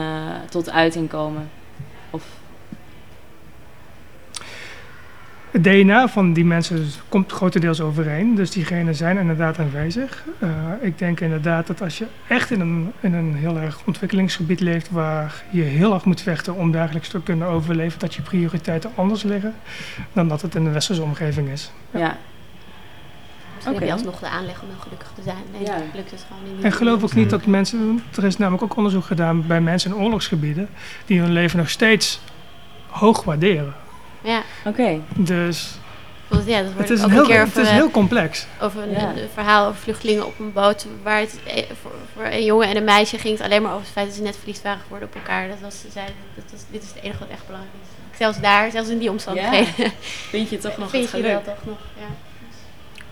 [0.48, 1.50] tot uiting komen?
[5.52, 8.34] Het DNA van die mensen komt grotendeels overeen.
[8.34, 10.24] Dus diegenen zijn inderdaad aanwezig.
[10.38, 10.48] Eh,
[10.80, 14.90] ik denk inderdaad dat als je echt in een, in een heel erg ontwikkelingsgebied leeft...
[14.90, 17.98] waar je heel erg moet vechten om dagelijks te kunnen overleven...
[17.98, 19.54] dat je prioriteiten anders liggen
[20.12, 21.72] dan dat het in de westerse omgeving is.
[21.90, 22.16] ja.
[23.54, 23.84] Misschien Oké.
[23.84, 25.36] heb je alsnog de aanleg om heel gelukkig te zijn.
[25.52, 25.76] Nee, Ja.
[25.94, 26.64] lukt het gewoon niet.
[26.64, 28.02] En geloof ook niet dat mensen...
[28.16, 30.68] Er is namelijk ook onderzoek gedaan bij mensen in oorlogsgebieden...
[31.06, 32.20] die hun leven nog steeds
[32.88, 33.74] hoog waarderen.
[34.22, 35.00] Ja, Oké.
[35.14, 35.70] Dus
[36.28, 37.90] want ja, dat het wordt is, ook een een heel, keer het is eh, heel
[37.90, 38.46] complex.
[38.60, 39.08] over een, Ja.
[39.16, 40.86] een verhaal over vluchtelingen op een boot.
[41.02, 43.84] Waar het eh, voor, voor een jongen en een meisje ging het alleen maar over
[43.84, 45.48] het feit dat ze net verliefd waren geworden op elkaar.
[45.48, 48.16] Dat was, ze zeiden, dat was, dit is het enige wat echt belangrijk is.
[48.18, 49.92] Zelfs daar, zelfs in die omstandigheden,
[50.28, 51.78] Vind je toch nog vind het je wel toch nog.
[51.98, 52.06] Ja.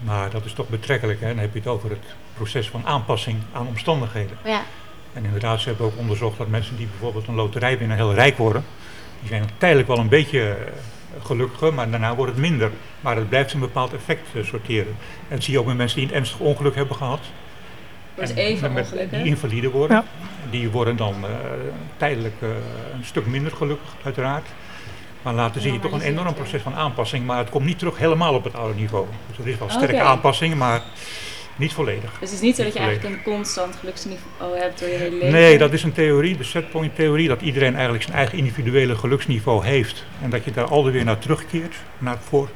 [0.04, 1.26] Maar dat is toch betrekkelijk, hè?
[1.28, 4.38] dan heb je het over het proces van aanpassing aan omstandigheden.
[4.44, 4.62] Ja,
[5.12, 8.36] En inderdaad, ze hebben ook onderzocht dat mensen die bijvoorbeeld een loterij winnen heel rijk
[8.38, 8.64] worden,
[9.20, 10.72] die zijn tijdelijk wel een beetje eh,
[11.22, 12.70] gelukkiger, maar daarna wordt het minder.
[13.00, 14.96] Maar het blijft een bepaald effect eh, sorteren.
[15.28, 17.20] En dat zie je ook met mensen die een ernstig ongeluk hebben gehad.
[18.14, 19.96] Wordt En even met- ongeluk, Die invalide worden.
[19.96, 20.04] Ja.
[20.50, 21.30] Die worden dan eh,
[21.96, 22.48] tijdelijk eh,
[22.94, 24.46] een stuk minder gelukkig, uiteraard.
[25.22, 27.98] Maar later zie je toch een enorm proces van aanpassing, maar het komt niet terug
[27.98, 29.06] helemaal op het oude niveau.
[29.28, 30.02] Dus er is wel sterke Oké.
[30.02, 30.82] aanpassing, maar
[31.60, 32.10] niet volledig.
[32.10, 35.16] Dus het is niet zo dat je eigenlijk een constant geluksniveau hebt door je hele
[35.16, 35.30] leven?
[35.30, 39.64] Nee, dat is een theorie, de setpoint theorie, dat iedereen eigenlijk zijn eigen individuele geluksniveau
[39.66, 40.04] heeft.
[40.22, 42.48] En dat je daar altijd weer naar terugkeert, naar voor,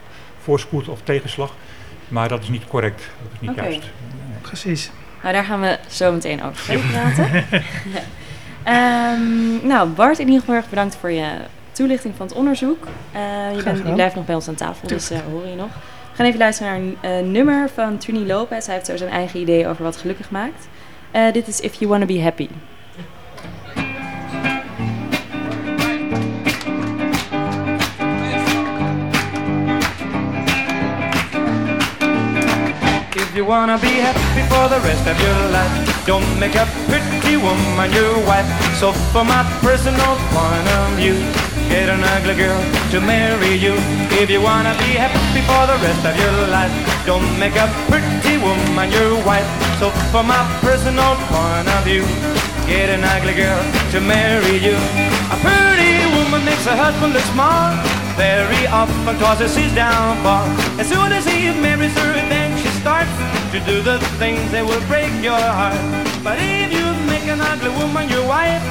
[0.43, 1.55] voorspoed of tegenslag.
[2.09, 3.63] Maar dat is niet correct, dat is niet Oké.
[3.63, 3.91] juist.
[4.41, 4.91] Precies.
[5.23, 7.45] Nou, daar gaan we zo meteen over verder praten.
[8.65, 11.31] Ehm, nou, Bart, in ieder geval erg bedankt voor je
[11.73, 12.87] toelichting van het onderzoek.
[13.13, 13.21] Eh,
[13.57, 15.71] je, bent, je blijft nog bij ons aan tafel, dus eh hoor je nog.
[16.15, 18.67] We gaan even luisteren naar een eh, nummer van Trini Lopez.
[18.67, 20.69] Hij heeft zo zijn eigen idee over wat gelukkig maakt.
[21.11, 22.49] Eh, dit is If You Wanna Be Happy.
[33.15, 37.37] If you wanna be happy for the rest of your life, don't make a pretty
[37.37, 38.77] woman your wife.
[38.79, 43.75] So for my personal point of view, get an ugly girl to marry you.
[44.23, 46.71] If you wanna be happy for the rest of your life,
[47.05, 49.49] don't make a pretty woman your wife.
[49.81, 52.07] So from my personal point of view,
[52.71, 54.79] get an ugly girl to marry you.
[55.35, 57.75] A pretty woman makes her husband look smart.
[58.15, 60.47] Very often causes his downfall.
[60.79, 63.15] As soon as he marries her, then she starts
[63.51, 65.83] to do the things that will break your heart.
[66.23, 68.63] But if you make an ugly woman your wife,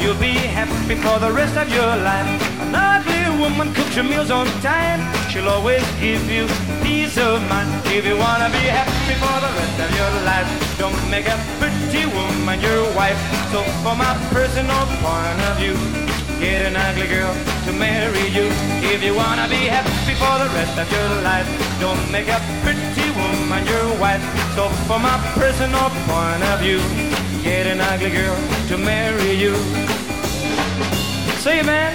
[0.00, 2.51] you'll be happy for the rest of your life.
[2.74, 5.00] Ugly woman cooks your meals on time.
[5.30, 6.46] She'll always give you
[6.82, 7.70] peace of mind.
[7.86, 12.06] If you wanna be happy for the rest of your life, don't make a pretty
[12.06, 13.18] woman your wife.
[13.52, 15.76] So for my personal point of view,
[16.42, 17.32] Get an ugly girl
[17.66, 18.50] to marry you
[18.90, 21.46] if you wanna be happy for the rest of your life.
[21.78, 24.20] Don't make a pretty woman your wife.
[24.56, 26.80] So, for my personal point of view,
[27.44, 29.54] get an ugly girl to marry you.
[31.38, 31.94] Say, man,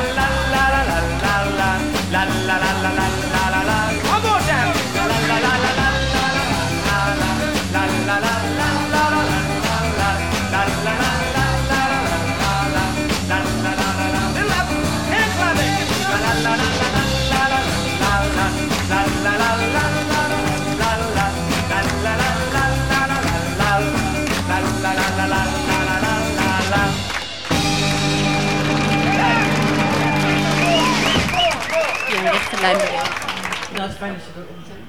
[32.61, 34.45] Nou, het is fijn dat je er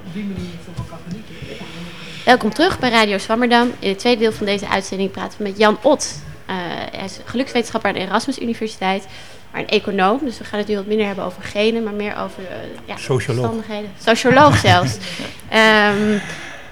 [0.06, 1.34] op die manier van kan genieten.
[2.24, 3.72] Welkom terug bij Radio Zwammerdam.
[3.78, 6.14] In het tweede deel van deze uitzending praten we met Jan Ot.
[6.46, 6.54] Eh,
[6.92, 9.06] hij is gelukswetenschapper aan de Erasmus Universiteit,
[9.50, 10.20] maar een econoom.
[10.24, 12.96] Dus we gaan het nu wat minder hebben over genen, maar meer over eh ja,
[12.96, 13.44] Socioloog.
[13.44, 13.90] omstandigheden.
[14.04, 14.96] Socioloog zelfs.
[15.48, 16.18] Ehm,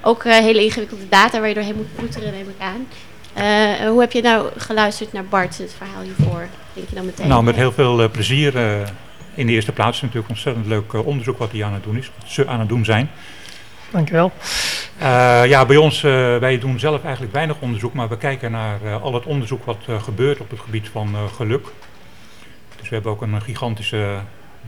[0.03, 2.89] ook eh, hele ingewikkelde data waar je doorheen moet ploeteren, neem ik aan.
[3.33, 6.47] Eh, hoe heb je nou geluisterd naar Bart, het verhaal hiervoor?
[6.73, 7.29] Denk je dan meteen?
[7.29, 8.53] Nou, met heel veel eh, plezier.
[9.35, 12.11] In de eerste plaats natuurlijk ontzettend leuk eh, onderzoek wat hij aan het doen is,
[12.19, 13.11] wat ze aan het doen zijn.
[13.91, 14.33] Dankjewel.
[14.99, 18.95] Eh, ja, bij ons, eh, wij doen zelf eigenlijk weinig onderzoek, maar we kijken naar
[19.03, 21.67] al het onderzoek wat gebeurt op het gebied van geluk.
[22.81, 24.19] Dus we hebben ook een gigantische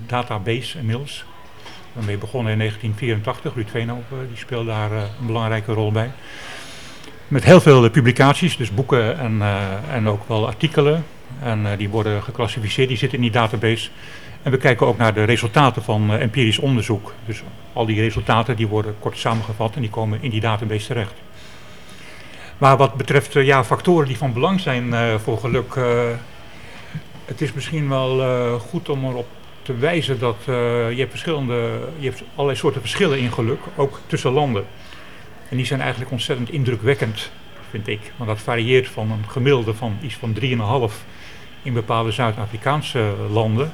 [0.07, 1.25] database inmiddels.
[1.93, 6.11] Daarmee begonnen in 1984, Ruud Veenhoven, die speelde daar een belangrijke rol bij.
[7.29, 9.43] Met heel veel publicaties, dus boeken en,
[9.91, 11.05] en ook wel artikelen.
[11.43, 13.91] En die worden geclassificeerd, die zitten in die database.
[14.43, 17.15] En we kijken ook naar de resultaten van eh, empirisch onderzoek.
[17.27, 21.15] Dus al die resultaten die worden kort samengevat en die komen in die database terecht.
[22.59, 25.75] Maar wat betreft eh, ja, factoren die van belang zijn eh, voor geluk,
[27.25, 29.27] het is misschien wel goed om erop
[29.63, 34.33] te wijzen dat je hebt verschillende, je hebt allerlei soorten verschillen in geluk, ook tussen
[34.33, 34.65] landen.
[35.49, 37.31] En die zijn eigenlijk ontzettend indrukwekkend,
[37.71, 38.13] vind ik.
[38.17, 40.95] Want dat varieert van een gemiddelde van iets van 3,5
[41.63, 43.73] in bepaalde Zuid-Afrikaanse landen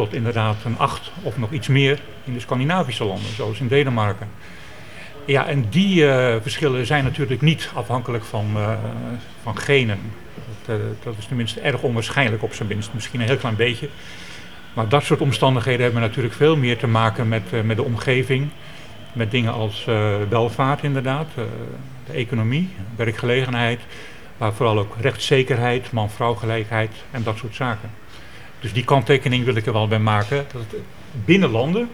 [0.00, 4.28] tot inderdaad een 8 of nog iets meer in de Scandinavische landen, zoals in Denemarken.
[5.24, 8.72] Ja, en die eh, verschillen zijn natuurlijk niet afhankelijk van, eh,
[9.42, 9.98] van genen.
[10.34, 13.88] Dat, eh, dat is tenminste erg onwaarschijnlijk op zijn minst, misschien een heel klein beetje.
[14.72, 18.48] Maar dat soort omstandigheden hebben natuurlijk veel meer te maken met, met de omgeving.
[19.12, 19.84] Met dingen als
[20.28, 21.26] welvaart inderdaad,
[22.06, 23.80] de economie, werkgelegenheid.
[24.36, 27.99] Maar vooral ook rechtszekerheid, man-vrouw gelijkheid en dat soort zaken.
[28.60, 30.46] Dus die kanttekening wil ik er wel bij maken.
[30.52, 30.80] Dat
[31.24, 31.88] binnen landen,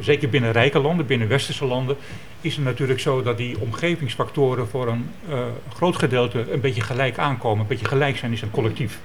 [0.00, 1.96] zeker binnen rijke landen, binnen westerse landen,
[2.40, 5.38] is het natuurlijk zo dat die omgevingsfactoren voor een eh,
[5.74, 7.60] groot gedeelte een beetje gelijk aankomen.
[7.60, 9.00] Een beetje gelijk zijn is een collectief.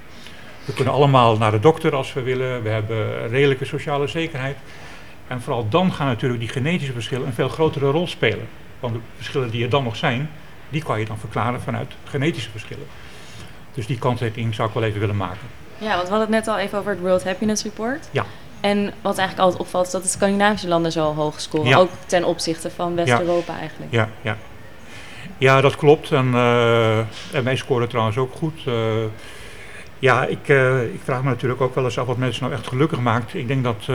[0.66, 2.63] We kunnen allemaal naar de dokter als we willen.
[2.63, 4.58] We hebben redelijke sociale zekerheid.
[5.28, 8.48] En vooral dan gaan natuurlijk die genetische verschillen een veel grotere rol spelen.
[8.80, 10.30] Want de verschillen die er dan nog zijn,
[10.70, 12.88] die kan je dan verklaren vanuit genetische verschillen.
[13.74, 15.48] Dus die kanttekening zou ik wel even willen maken.
[15.78, 18.10] Ja, want we hadden het net al even over het World Happiness Report.
[18.12, 18.26] Ja.
[18.60, 21.68] En wat eigenlijk altijd opvalt is dat de Scandinavische landen zo hoog scoren.
[21.68, 21.78] Ja.
[21.78, 23.94] Ook ten opzichte van West-Europa eigenlijk.
[23.94, 24.38] Ja, ja.
[25.38, 26.12] ja dat klopt.
[26.12, 28.62] En, eh, en wij scoren trouwens ook goed.
[28.66, 28.74] Eh,
[30.00, 32.68] ja, ik, eh, ik vraag me natuurlijk ook wel eens af wat mensen nou echt
[32.68, 33.34] gelukkig maakt.
[33.34, 33.90] Ik denk dat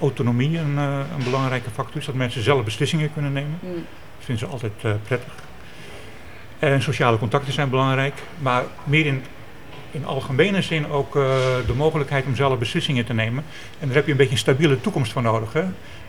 [0.00, 2.06] autonomie een, een belangrijke factor is.
[2.06, 3.58] Dat mensen zelf beslissingen kunnen nemen.
[3.62, 3.74] Mm.
[3.74, 5.32] Dat vinden ze altijd prettig.
[6.58, 8.14] En sociale contacten zijn belangrijk.
[8.38, 9.24] Maar meer in,
[9.90, 11.22] in algemene zin ook eh,
[11.66, 13.44] de mogelijkheid om zelf beslissingen te nemen.
[13.78, 15.52] En daar heb je een beetje een stabiele toekomst voor nodig.
[15.52, 15.64] Hè?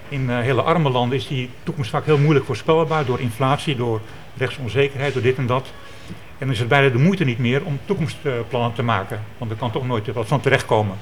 [0.10, 4.02] In eh, hele arme landen is die toekomst vaak heel moeilijk voorspelbaar door inflatie, door
[4.38, 5.72] rechtsonzekerheid, door dit en dat.
[6.08, 9.24] En dan is het bijna de moeite niet meer om toekomstplannen te maken.
[9.38, 10.96] Want er kan toch nooit wat van terechtkomen.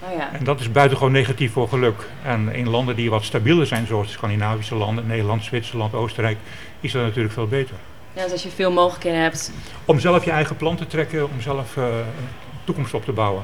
[0.00, 0.32] Oh ja.
[0.32, 2.08] En dat is buitengewoon negatief voor geluk.
[2.22, 6.38] En in landen die wat stabieler zijn, zoals de Scandinavische landen, Nederland, Zwitserland, Oostenrijk,
[6.80, 7.74] is dat natuurlijk veel beter.
[8.18, 9.50] Ja, dus als je veel mogelijkheden hebt.
[9.84, 12.04] Om zelf je eigen plan te trekken, om zelf eh, een
[12.64, 13.42] toekomst op te bouwen.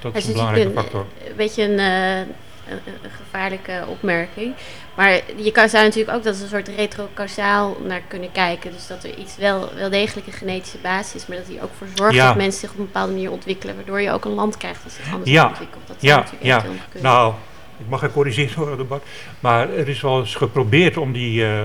[0.00, 1.00] Dat is Het een is belangrijke factor.
[1.00, 4.54] een, een beetje een, eh, een, gevaarlijke opmerking.
[4.94, 8.72] Maar je kan, zou natuurlijk ook dat is een soort retrocausaal naar kunnen kijken.
[8.72, 11.70] Dus dat er iets wel, wel degelijk een genetische basis is, maar dat die ook
[11.78, 12.26] voor zorgt Ja.
[12.26, 14.92] dat mensen zich op een bepaalde manier ontwikkelen, waardoor je ook een land krijgt dat
[14.92, 15.48] zich anders Ja.
[15.48, 15.86] ontwikkelt.
[15.86, 16.62] Dat Ja, natuurlijk ja.
[17.00, 17.34] Nou,
[17.78, 19.02] ik mag er corrigeren hoor, debat.
[19.40, 21.60] Maar er is wel eens geprobeerd om, die, eh,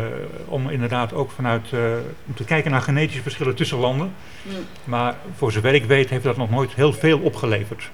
[0.46, 1.80] om inderdaad ook vanuit, eh,
[2.28, 4.12] om te kijken naar genetische verschillen tussen landen.
[4.42, 4.54] Mm.
[4.84, 7.90] Maar voor zover ik weet heeft dat nog nooit heel veel opgeleverd.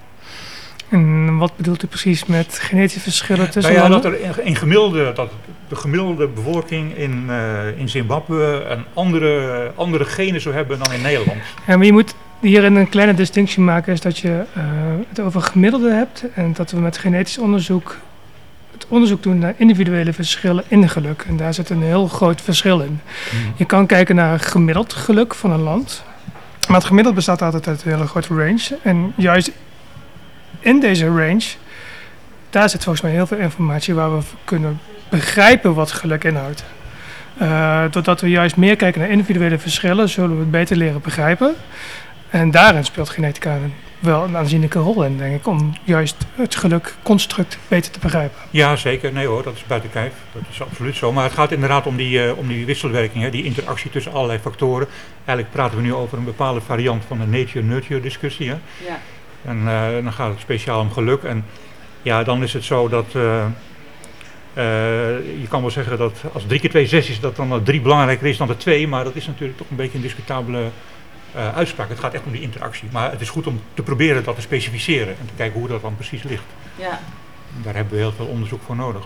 [0.88, 4.24] En wat bedoelt u precies met genetische verschillen tussen Nou ja, dat landen?
[4.24, 5.30] er een gemiddelde, dat
[5.68, 11.02] de gemiddelde bevolking in, eh, in Zimbabwe een andere, andere genen zou hebben dan in
[11.02, 11.40] Nederland.
[11.66, 14.62] Ja, maar je moet hierin een kleine distinctie maken, is dat je eh,
[15.08, 17.96] het over gemiddelde hebt en dat we met genetisch onderzoek
[18.82, 21.24] het onderzoek doen naar individuele verschillen in geluk.
[21.28, 23.00] En daar zit een heel groot verschil in.
[23.56, 26.04] Je kan kijken naar gemiddeld geluk van een land.
[26.68, 28.78] Maar het gemiddeld bestaat altijd uit een hele grote range.
[28.82, 29.50] En juist
[30.60, 31.44] in deze range,
[32.50, 36.64] daar zit volgens mij heel veel informatie waar we kunnen begrijpen wat geluk inhoudt.
[37.38, 41.54] Eh, doordat we juist meer kijken naar individuele verschillen, zullen we het beter leren begrijpen.
[42.30, 46.54] En daarin speelt genetica een- wel een aanzienlijke rol in, denk ik, om juist het
[46.54, 48.38] gelukconstruct beter te begrijpen.
[48.50, 49.12] Ja, zeker.
[49.12, 50.12] Nee hoor, dat is buiten kijf.
[50.32, 51.12] Dat is absoluut zo.
[51.12, 54.38] Maar het gaat inderdaad om die, eh, om die wisselwerking, hè, die interactie tussen allerlei
[54.38, 54.88] factoren.
[55.24, 58.48] Eigenlijk praten we nu over een bepaalde variant van de nature-nurture discussie.
[58.48, 58.56] Hè.
[58.86, 58.98] Ja.
[59.44, 61.22] En eh, dan gaat het speciaal om geluk.
[61.22, 61.44] En
[62.02, 63.06] ja, dan is het zo dat.
[63.14, 63.44] eh,
[64.54, 64.64] eh,
[65.40, 68.26] je kan wel zeggen dat als 3 keer 2 6 is, dat dan 3 belangrijker
[68.26, 68.88] is dan de 2.
[68.88, 70.62] Maar dat is natuurlijk toch een beetje een discutabele
[71.34, 71.88] eh, uitspraak.
[71.88, 72.88] Het gaat echt om die interactie.
[72.92, 75.82] Maar het is goed om te proberen dat te specificeren en te kijken hoe dat
[75.82, 76.44] dan precies ligt.
[76.76, 77.00] Ja.
[77.62, 79.04] Daar hebben we heel veel onderzoek voor nodig.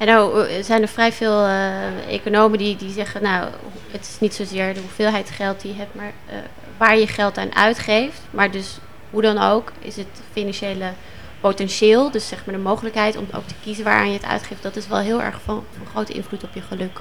[0.00, 3.48] En nou zijn er vrij veel eh, economen die, die zeggen, nou,
[3.90, 6.36] het is niet zozeer de hoeveelheid geld die je hebt, maar eh,
[6.76, 8.20] waar je geld aan uitgeeft.
[8.30, 8.78] Maar dus
[9.10, 10.92] hoe dan ook, is het financiële
[11.40, 14.76] potentieel, dus zeg maar de mogelijkheid om ook te kiezen waaraan je het uitgeeft, dat
[14.76, 17.00] is wel heel erg van, van grote invloed op je geluk.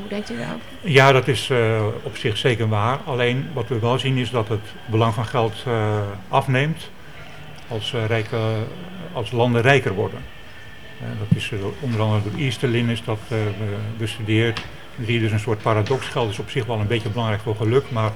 [0.00, 0.60] Hoe denkt u daarover?
[0.80, 2.98] Ja, dat is eh, op zich zeker waar.
[3.04, 6.90] Alleen wat we wel zien is dat het belang van geld eh, afneemt
[7.68, 8.38] als, eh, rijke,
[9.12, 10.18] als landen rijker worden.
[11.18, 13.52] Dat is onder andere door Easterlin is dat be-
[13.96, 14.60] bestudeerd.
[14.96, 16.06] Dan zie je dus een soort paradox.
[16.06, 18.10] Geld is op zich wel een beetje belangrijk voor geluk, maar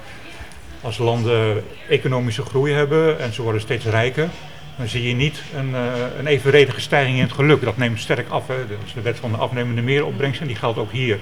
[0.81, 4.29] als landen economische groei hebben en ze worden steeds rijker,
[4.76, 5.74] dan zie je niet een,
[6.18, 7.62] een evenredige stijging in het geluk.
[7.62, 8.47] Dat neemt sterk af.
[8.47, 8.57] Hè.
[8.68, 11.18] Dat is de wet van de afnemende meeropbrengst en die geldt ook hier.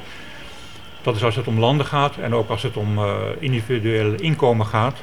[1.06, 4.66] Dat is als het om landen gaat en ook als het om eh individueel inkomen
[4.66, 4.96] gaat,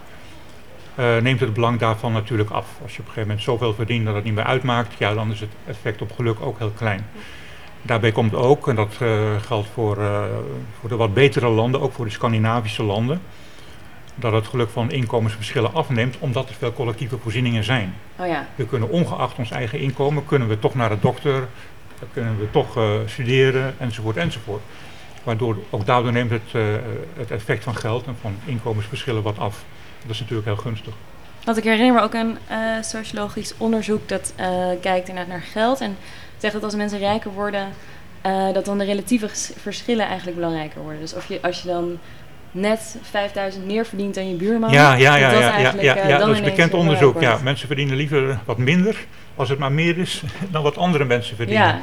[0.95, 2.65] eh, neemt het belang daarvan natuurlijk af.
[2.81, 5.31] Als je op een gegeven moment zoveel verdient dat het niet meer uitmaakt, ja, dan
[5.31, 7.05] is het effect op geluk ook heel klein.
[7.81, 9.97] Daarbij komt ook, en dat eh, geldt voor,
[10.79, 13.21] voor de wat betere landen, ook voor de Scandinavische landen,
[14.15, 17.95] dat het geluk van inkomensverschillen afneemt omdat er veel collectieve voorzieningen zijn.
[18.15, 18.47] Oh ja.
[18.55, 21.47] We kunnen ongeacht ons eigen inkomen, kunnen we toch naar de dokter,
[22.13, 24.61] kunnen we toch studeren, enzovoort, enzovoort.
[25.23, 26.61] Waardoor ook daardoor neemt het, eh,
[27.17, 29.63] het effect van geld en van inkomensverschillen wat af.
[30.01, 30.93] Dat is natuurlijk heel gunstig.
[31.43, 34.47] Want ik herinner me ook een eh, sociologisch onderzoek dat eh,
[34.81, 35.81] kijkt inderdaad naar geld.
[35.81, 35.97] En
[36.37, 37.67] zegt dat als mensen rijker worden,
[38.53, 40.99] dat dan de relatieve verschillen eigenlijk belangrijker worden.
[40.99, 41.99] Dus of je, als je dan
[42.53, 44.71] net 5000 meer verdient dan je buurman.
[44.71, 47.21] Ja, ja, dat ja, dat ja, ja, ja, ja, dat is bekend onderzoek.
[47.21, 49.05] Ja, mensen verdienen liever wat minder,
[49.35, 51.67] als het maar meer is, dan wat andere mensen verdienen.
[51.67, 51.79] Ja,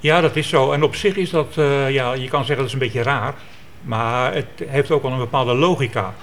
[0.00, 0.72] Ja, dat is zo.
[0.72, 3.34] En op zich is dat, eh, ja, je kan zeggen dat is een beetje raar,
[3.82, 6.14] maar het heeft ook wel een bepaalde logica.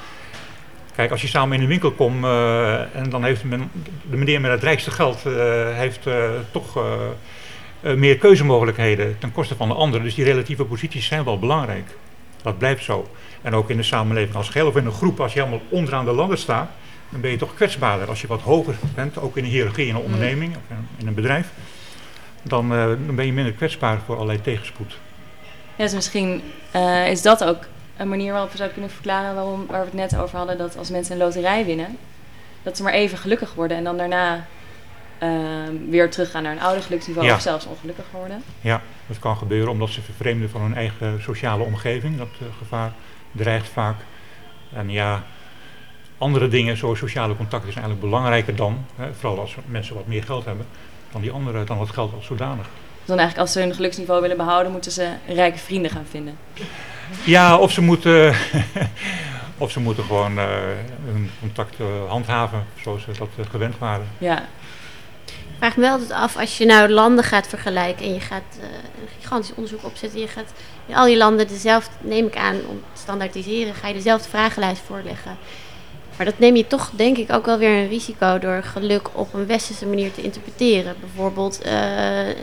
[0.96, 3.42] Kijk, als je samen in een winkel komt eh, en dan heeft
[4.10, 5.34] de meneer met het rijkste geld eh,
[5.74, 6.08] heeft
[6.52, 6.80] toch
[7.82, 10.04] meer keuzemogelijkheden ten koste van de andere.
[10.04, 11.96] Dus die relatieve posities zijn wel belangrijk.
[12.42, 13.10] Dat blijft zo.
[13.42, 16.06] En ook in de samenleving als geheel of in een groep, als je helemaal onderaan
[16.06, 16.70] de ladder staat,
[17.10, 18.08] dan ben je toch kwetsbaarder.
[18.08, 21.14] Als je wat hoger bent, ook in een hiërarchie in een onderneming of in een
[21.14, 21.48] bedrijf,
[22.48, 24.98] dan, eh, dan ben je minder kwetsbaar voor allerlei tegenspoed.
[25.76, 26.42] ja dus misschien
[26.72, 27.64] eh, is dat ook
[27.98, 30.78] een manier waarop we zouden kunnen verklaren waarom, waar we het net over hadden, dat
[30.78, 31.98] als mensen een loterij winnen,
[32.64, 34.46] dat ze maar even gelukkig worden en dan daarna
[35.18, 37.36] ehm, weer teruggaan naar een ouder geluksniveau Ja.
[37.36, 38.44] of zelfs ongelukkiger worden.
[38.62, 42.18] Ja, dat kan gebeuren omdat ze vervreemden van hun eigen sociale omgeving.
[42.18, 42.92] Dat eh, gevaar
[43.32, 43.96] dreigt vaak.
[44.74, 45.24] En ja,
[46.18, 50.24] andere dingen, zoals sociale contacten, is eigenlijk belangrijker dan, hè, vooral als mensen wat meer
[50.24, 50.66] geld hebben,
[51.16, 52.66] dan die andere, dan het geld als zodanig.
[52.66, 56.38] Dus dan eigenlijk als ze hun geluksniveau willen behouden, moeten ze rijke vrienden gaan vinden.
[57.24, 58.36] Ja, of ze moeten,
[59.58, 60.46] of ze moeten gewoon eh,
[61.06, 64.08] hun contact eh, handhaven zoals ze dat eh, gewend waren.
[64.18, 64.40] Ja,
[65.26, 68.60] Ik vraag me wel altijd af, als je nou landen gaat vergelijken en je gaat
[69.02, 70.54] een gigantisch onderzoek opzetten, je gaat
[70.86, 74.82] in al die landen dezelfde, neem ik aan, om te standaardiseren, ga je dezelfde vragenlijst
[74.88, 75.38] voorleggen.
[76.18, 79.34] Maar dat neem je toch, denk ik, ook wel weer een risico door geluk op
[79.34, 80.96] een westerse manier te interpreteren.
[81.00, 82.34] Bijvoorbeeld eh, een,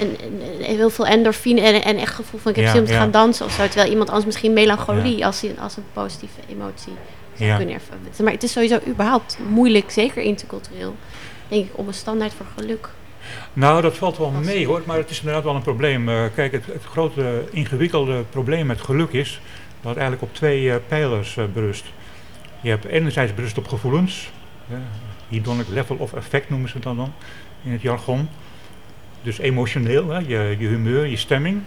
[0.00, 2.92] een- een- heel veel endorfine en, en echt gevoel van ik heb zin om te
[2.92, 3.66] gaan dansen of zo.
[3.66, 6.92] Terwijl iemand anders misschien melancholie als, een- als een positieve emotie
[7.36, 7.56] zou Ja.
[7.56, 8.00] kunnen ervaren.
[8.24, 10.94] Maar het is sowieso überhaupt moeilijk, zeker intercultureel,
[11.48, 12.88] denk ik, om een standaard voor geluk.
[13.52, 16.08] Nou, dat valt wel mee hoor, maar het is inderdaad wel een probleem.
[16.08, 19.40] Eh, kijk, het, het grote ingewikkelde probleem met geluk is
[19.80, 21.84] dat het eigenlijk op twee eh, pijlers berust.
[22.62, 24.30] Je hebt enerzijds berust op gevoelens,
[24.66, 24.80] ja,
[25.28, 27.12] hedonic level of effect noemen ze dat dan
[27.62, 28.28] in het jargon.
[29.22, 31.62] Dus emotioneel, hè, je, je humeur, je stemming.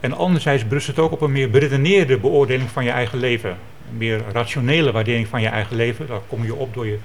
[0.00, 3.50] En anderzijds berust het ook op een meer beredeneerde beoordeling van je eigen leven.
[3.90, 6.06] Een meer rationele waardering van je eigen leven.
[6.06, 6.98] Daar kom je op door je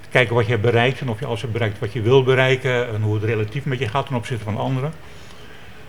[0.00, 2.22] te kijken wat je hebt bereikt en of je alles hebt bereikt wat je wil
[2.22, 4.92] bereiken en hoe het relatief met je gaat ten opzichte van anderen.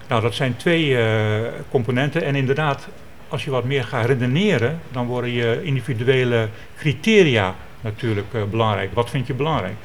[0.08, 2.88] Nou, dat zijn twee eh, componenten en inderdaad,
[3.28, 8.94] als je wat meer gaat redeneren, dan worden je individuele criteria natuurlijk eh, belangrijk.
[8.94, 9.78] Wat vind je belangrijk?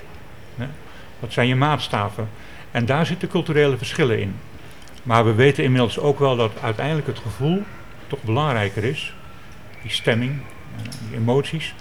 [1.21, 2.29] Wat zijn je maatstaven?
[2.71, 4.35] En daar zitten culturele verschillen in.
[5.03, 7.63] Maar we weten inmiddels ook wel dat uiteindelijk het gevoel
[8.07, 9.15] toch belangrijker is.
[9.83, 10.41] Die stemming,
[10.77, 11.75] eh, die emoties.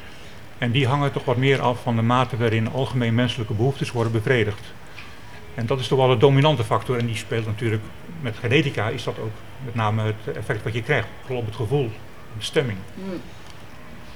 [0.58, 4.12] En die hangen toch wat meer af van de mate waarin algemeen menselijke behoeftes worden
[4.12, 4.74] bevredigd.
[5.56, 7.84] En dat is toch wel de dominante factor en die speelt natuurlijk
[8.22, 9.32] met genetica is dat ook
[9.66, 11.08] met name het effect wat je krijgt.
[11.22, 11.90] Vooral op het gevoel,
[12.38, 12.78] de stemming.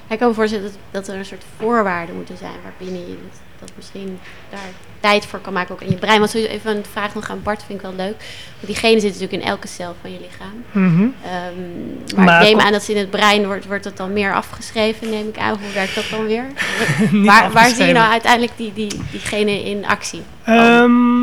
[0.08, 3.40] Ik kan me voorstellen dat, dat er een soort voorwaarden moeten zijn waarbinnen je dat,
[3.58, 4.18] dat misschien
[4.50, 4.60] daar
[5.00, 6.18] tijd voor kan maken ook in je brein.
[6.18, 8.16] Want sowieso even een vraag nog aan Bart, vind ik wel leuk.
[8.54, 10.64] Want die genen zitten natuurlijk in elke cel van je lichaam.
[10.70, 11.06] Mhm.
[11.24, 13.96] Ehm, maar, Maar ik neem kom- aan dat ze in het brein wordt, wordt dat
[13.96, 15.58] dan meer afgeschreven, neem ik aan.
[15.58, 16.44] Hoe werkt dat dan weer?
[17.10, 20.22] Niet waar, waar zie je nou uiteindelijk die, die, die genen in actie?
[20.44, 21.22] Ehm,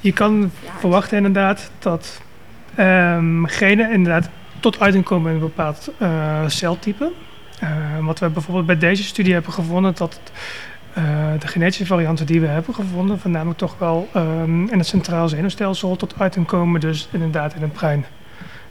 [0.00, 0.70] je kan Ja.
[0.78, 2.20] verwachten inderdaad dat
[2.76, 7.12] ehm genen inderdaad tot uiting komen in een bepaald eh, celtype.
[7.60, 7.68] Eh,
[8.00, 10.20] wat we bijvoorbeeld bij deze studie hebben gevonden, dat
[10.94, 11.04] eh,
[11.38, 15.96] de genetische varianten die we hebben gevonden, voornamelijk toch wel ehm, in het centraal zenuwstelsel
[15.96, 18.04] tot uiting komen, dus inderdaad in het brein.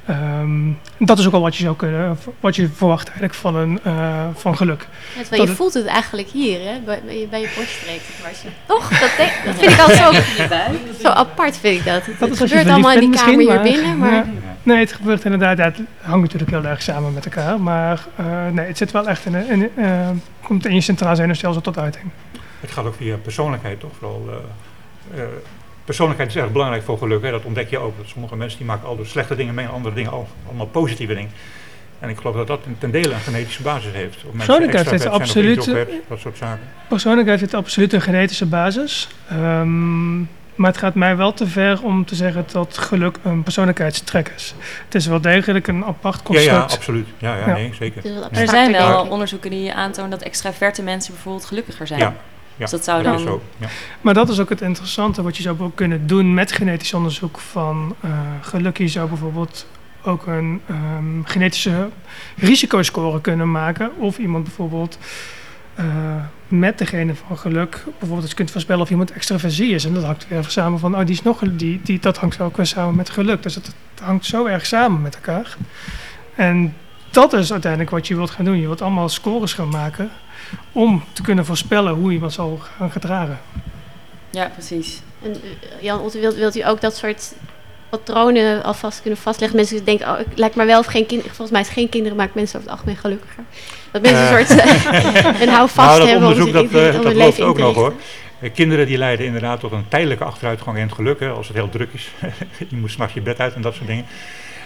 [0.06, 3.80] Ehm, dat is ook al wat je zou kunnen, wat je verwacht eigenlijk van, een,
[3.84, 4.80] eh, van geluk.
[4.80, 4.88] Ja,
[5.22, 6.80] terwijl Dat je het- voelt het eigenlijk hier, hè?
[6.86, 8.01] Bij, bij je- borststreek.
[8.68, 8.89] Toch?
[8.99, 12.06] Dat, denk- dat vind ik altijd zo, zo apart, vind ik dat.
[12.06, 14.12] Het, Dat het gebeurt allemaal in die kamer hier binnen, maar...
[14.12, 14.26] ja.
[14.64, 15.58] Nee, het gebeurt inderdaad.
[15.58, 17.60] Het hangt natuurlijk heel erg samen met elkaar.
[17.62, 20.10] Maar eh, nee, het zit wel echt in, in, eh,
[20.43, 22.06] komt in je centraal zenuwstelsel tot uiting.
[22.60, 23.91] Het gaat ook via persoonlijkheid, toch?
[23.99, 24.30] Vooral,
[25.14, 25.28] eh, eh,
[25.86, 27.24] persoonlijkheid is erg belangrijk voor geluk.
[27.24, 27.32] Hè?
[27.32, 27.98] Dat ontdek je ook.
[27.98, 31.14] Dat sommige mensen die maken altijd slechte dingen mee en andere dingen al, allemaal positieve
[31.14, 31.32] dingen.
[32.00, 34.24] En ik geloof dat dat ten dele een genetische basis heeft.
[34.26, 35.72] Of Persoonlijkheid heeft absoluut-
[36.08, 36.64] dat soort zaken.
[36.90, 39.08] Persoonlijkheid heeft absoluut een genetische basis.
[39.30, 40.18] Ehm,
[40.56, 44.56] maar het gaat mij wel te ver om te zeggen dat geluk een persoonlijkheidstrek is.
[44.86, 46.70] Het is wel degelijk een apart Ja, construct.
[46.72, 47.08] ja, absoluut.
[47.18, 47.54] Ja, ja, Ja.
[47.54, 48.04] nee, zeker.
[48.32, 52.00] Er zijn wel onderzoeken die aantonen dat extraverte mensen bijvoorbeeld gelukkiger zijn.
[52.00, 52.14] Ja, ja.
[52.58, 53.22] Dus dat zou Dat dan...
[53.22, 53.41] is zo.
[53.58, 53.68] Ja.
[54.01, 57.39] Maar dat is ook het interessante wat je zou ook kunnen doen met genetisch onderzoek
[57.39, 58.10] van eh,
[58.41, 58.78] geluk.
[58.78, 59.68] Je zou bijvoorbeeld
[60.04, 61.89] ook een ehm, genetische
[62.36, 63.91] risicoscore kunnen maken.
[63.97, 64.97] Of iemand bijvoorbeeld
[65.76, 65.86] eh,
[66.47, 69.86] met degene van geluk bijvoorbeeld eens kunt voorspellen of iemand extraversie is.
[69.86, 72.58] En dat hangt weer samen van, oh die is nog, die, die, dat hangt ook
[72.58, 73.43] weer samen met geluk.
[73.43, 75.58] Dus het, het hangt zo erg samen met elkaar.
[76.36, 76.76] En
[77.14, 78.59] dat is uiteindelijk wat je wilt gaan doen.
[78.59, 80.11] Je wilt allemaal scores gaan maken
[80.72, 83.39] om te kunnen voorspellen hoe iemand zal gaan gedragen.
[84.30, 85.01] Ja, precies.
[85.24, 85.39] En, eh,
[85.82, 87.34] Jan Otte, wilt, wilt u ook dat soort
[87.89, 89.57] patronen alvast kunnen vastleggen?
[89.57, 91.36] Mensen denken, oh, ik lijkt maar wel of geen kinderen.
[91.36, 93.43] Volgens mij is geen kinderen maakt mensen over het algemeen gelukkiger.
[93.91, 94.39] Dat mensen Eh.
[94.39, 97.16] een soort eh, een houvast nou, dat hebben onderzoek dat, in- om dat hun loopt
[97.18, 97.93] leven in ook te nog hoor.
[98.53, 101.70] Kinderen die lijden inderdaad tot een tijdelijke achteruitgang in het geluk, hè, als het heel
[101.70, 102.11] druk is.
[102.70, 104.05] je moet s'nachts je bed uit en dat soort dingen.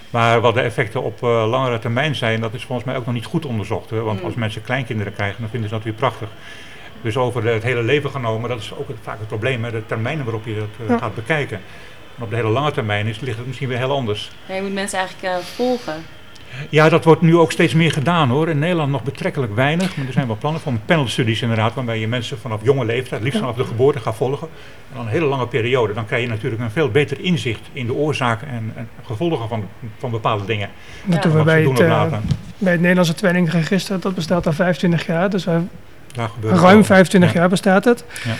[0.09, 3.13] Maar wat de effecten op eh, langere termijn zijn, dat is volgens mij ook nog
[3.13, 3.89] niet goed onderzocht.
[3.89, 4.01] Hè?
[4.01, 4.25] Want Mm.
[4.25, 6.27] als mensen kleinkinderen krijgen, dan vinden ze dat weer prachtig.
[7.01, 9.71] Dus over de- het hele leven genomen, dat is ook het, vaak het probleem, hè?
[9.71, 10.97] de termijnen waarop je dat eh, Ja.
[10.97, 11.61] gaat bekijken.
[12.17, 14.31] En op de hele lange termijn is, ligt het misschien weer heel anders.
[14.45, 16.05] Ja, je moet mensen eigenlijk eh, volgen.
[16.69, 18.49] Ja, dat wordt nu ook steeds meer gedaan hoor.
[18.49, 19.95] In Nederland nog betrekkelijk weinig.
[19.97, 23.39] Maar er zijn wel plannen van panelstudies inderdaad, waarbij je mensen vanaf jonge leeftijd, liefst
[23.39, 24.47] vanaf de geboorte, gaat volgen.
[24.89, 25.93] En dan een hele lange periode.
[25.93, 29.67] Dan krijg je natuurlijk een veel beter inzicht in de oorzaken en, en gevolgen van,
[29.97, 30.69] van bepaalde dingen.
[31.05, 32.17] Dat doen we bij doen het, eh,
[32.57, 33.99] bij het Nederlandse Tweelingregister.
[33.99, 35.29] Dat bestaat al 25 jaar.
[35.29, 35.61] Dus wij,
[36.41, 36.83] ruim wel.
[36.83, 37.39] 25 Ja.
[37.39, 38.03] jaar bestaat het.
[38.23, 38.33] Ja.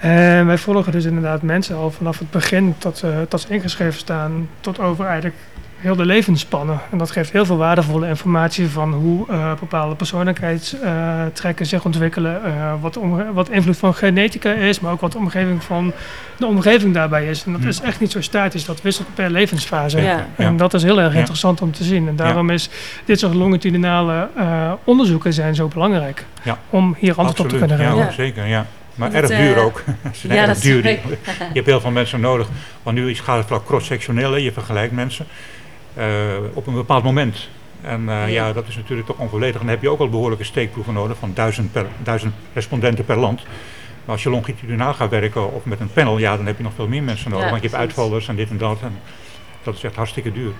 [0.00, 3.98] En wij volgen dus inderdaad mensen al vanaf het begin tot, eh, tot ze ingeschreven
[3.98, 4.48] staan.
[4.60, 5.36] Tot over eigenlijk
[5.78, 6.80] heel de levensspannen.
[6.90, 12.44] En dat geeft heel veel waardevolle informatie van hoe eh, bepaalde persoonlijkheidstrekken zich ontwikkelen.
[12.44, 13.00] eh, wat, de
[13.32, 15.92] wat invloed van genetica is, maar ook wat de omgeving van
[16.36, 17.44] de omgeving daarbij is.
[17.44, 17.68] En dat Hm.
[17.68, 18.64] is echt niet zo statisch.
[18.64, 20.00] Dat wisselt per levensfase.
[20.00, 20.26] Ja.
[20.36, 21.18] En dat is heel erg Ja.
[21.18, 22.08] interessant om te zien.
[22.08, 22.68] En daarom is
[23.04, 26.24] dit soort longitudinale eh, onderzoeken zijn zo belangrijk.
[26.42, 26.58] Ja.
[26.70, 28.04] Om hier antwoord op te kunnen ja, geven.
[28.04, 28.10] Ja.
[28.10, 28.46] zeker.
[28.46, 28.66] Ja.
[28.94, 29.82] Maar erg duur ook.
[30.12, 30.82] Ze zijn ja, erg dat duur.
[30.88, 30.98] je
[31.52, 32.48] hebt heel veel mensen nodig.
[32.82, 34.36] Want nu is- gaat het vooral cross-sectioneel.
[34.36, 35.26] Je vergelijkt mensen
[36.54, 37.48] op een bepaald moment.
[37.82, 38.26] En eh, Ja.
[38.26, 38.52] ja.
[38.52, 39.54] dat is natuurlijk toch onvolledig.
[39.54, 43.18] En dan heb je ook al behoorlijke steekproeven nodig van duizend, per, duizend respondenten per
[43.18, 43.42] land.
[44.04, 46.72] Maar als je longitudinaal gaat werken of met een panel, ja, dan heb je nog
[46.74, 47.44] veel meer mensen nodig.
[47.44, 48.80] Ja, want je hebt uitvallers en dit en dat.
[48.82, 48.98] En
[49.62, 50.52] dat is echt hartstikke duur.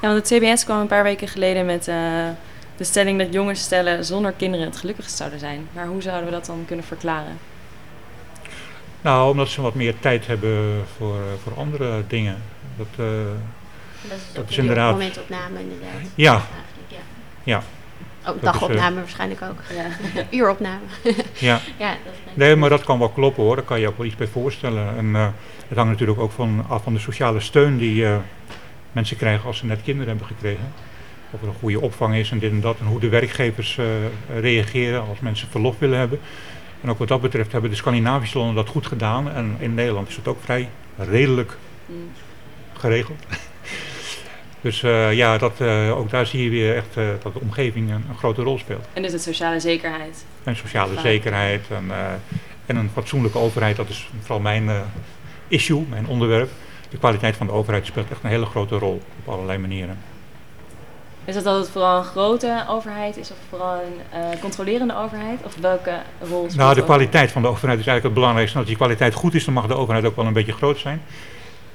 [0.00, 1.96] Ja, want het CBS kwam een paar weken geleden met eh,
[2.76, 5.68] de stelling dat jonge stellen zonder kinderen het gelukkigst zouden zijn.
[5.72, 7.38] Maar hoe zouden we dat dan kunnen verklaren?
[9.00, 12.36] Nou, omdat ze wat meer tijd hebben voor, eh, voor andere dingen.
[12.76, 13.06] Dat, eh,
[14.08, 15.90] Dat is, Dat is een inderdaad- momentopname inderdaad.
[16.14, 16.42] ja,
[16.88, 16.96] ja.
[17.44, 17.62] Ja.
[18.28, 19.58] Ook Dat is, dagopname waarschijnlijk ook.
[19.74, 19.86] Ja.
[20.38, 20.80] Uuropname.
[21.38, 21.60] ja.
[21.78, 23.56] ja, dat Nee, maar dat kan wel kloppen hoor.
[23.56, 24.96] Daar kan je ook wel iets bij voorstellen.
[24.96, 25.26] En eh,
[25.68, 28.16] het hangt natuurlijk ook van, af van de sociale steun die eh,
[28.92, 30.72] mensen krijgen als ze net kinderen hebben gekregen.
[31.30, 32.76] Of er een goede opvang is en dit en dat.
[32.80, 33.84] En hoe de werkgevers eh,
[34.40, 36.20] reageren als mensen verlof willen hebben.
[36.80, 39.30] En ook wat dat betreft hebben de Scandinavische landen dat goed gedaan.
[39.32, 42.10] En in Nederland is het ook vrij redelijk Mm.
[42.72, 43.18] geregeld.
[44.60, 47.90] Dus eh, ja, dat, eh, ook daar zie je weer echt eh, dat de omgeving
[47.90, 48.86] een, een grote rol speelt.
[48.92, 50.24] En dus het sociale zekerheid.
[50.44, 51.02] En sociale Vaak.
[51.02, 51.90] zekerheid en,
[52.66, 54.70] en een fatsoenlijke overheid, dat is vooral mijn
[55.48, 56.50] issue, mijn onderwerp.
[56.90, 59.98] De kwaliteit van de overheid speelt echt een hele grote rol op allerlei manieren.
[61.24, 63.80] Is dat dat het vooral een grote overheid is of vooral
[64.12, 65.38] een controlerende overheid?
[65.44, 68.58] Of welke rol speelt Nou, de kwaliteit van de overheid is eigenlijk het belangrijkste.
[68.58, 71.02] Als die kwaliteit goed is, dan mag de overheid ook wel een beetje groot zijn.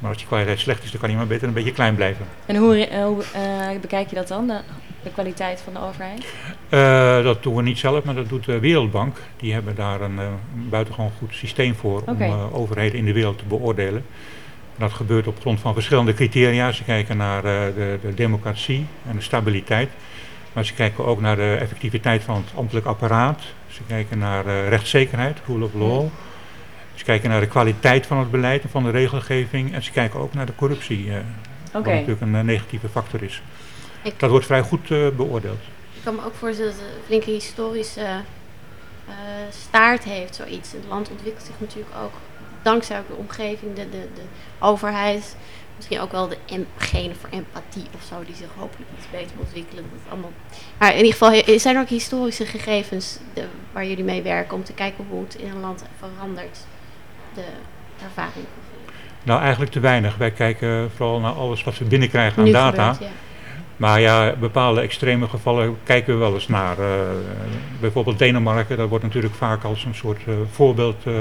[0.02, 2.26] Maar als die kwaliteit slecht is, dan kan die maar beter een beetje klein blijven.
[2.45, 4.60] En hoe, eh, hoe eh, bekijk je dat dan, de,
[5.04, 6.26] de kwaliteit van de overheid?
[6.70, 9.18] Eh, dat doen we niet zelf, maar dat doet de Wereldbank.
[9.38, 13.43] Die hebben daar een, een buitengewoon goed systeem voor om overheden in de wereld te
[13.45, 14.06] beoordelen.
[14.78, 16.72] Dat gebeurt op grond van verschillende criteria.
[16.72, 19.89] Ze kijken naar de, de democratie en de stabiliteit.
[20.54, 23.41] Maar ze kijken ook naar de effectiviteit van het ambtelijk apparaat.
[23.68, 26.08] Ze kijken naar rechtszekerheid, rule of law.
[27.02, 29.74] Ze kijken naar de kwaliteit van het beleid en van de regelgeving.
[29.74, 31.16] En ze kijken ook naar de corruptie, eh,
[31.72, 33.41] wat natuurlijk een eh, negatieve factor is.
[34.04, 35.60] Ik- Dat wordt vrij goed eh, beoordeeld.
[35.93, 38.22] Ik kan me ook voorstellen dat het een flinke historische
[39.49, 40.72] staart heeft, zoiets.
[40.72, 42.12] Het land ontwikkelt zich natuurlijk ook
[42.62, 44.22] dankzij de omgeving, de, de, de
[44.60, 45.36] overheid.
[45.76, 49.36] Misschien ook wel de em- genen voor empathie of zo, die zich hopelijk iets beter
[49.39, 49.84] ontwikkelen.
[49.93, 50.32] Dat allemaal.
[50.78, 54.64] Maar in ieder geval zijn er ook historische gegevens de- waar jullie mee werken om
[54.64, 56.58] te kijken hoe het in een land verandert.
[57.34, 57.46] De
[58.04, 58.46] ervaring.
[59.24, 60.18] Nou, eigenlijk te weinig.
[60.18, 62.94] Wij kijken vooral naar alles wat we binnenkrijgen aan Nu data.
[62.94, 63.18] gebeurt, ja.
[63.82, 66.80] Maar ja, bepaalde extreme gevallen kijken we wel eens naar.
[66.80, 66.86] Eh,
[67.80, 71.14] bijvoorbeeld Denemarken, dat wordt natuurlijk vaak als een soort eh, voorbeeld eh,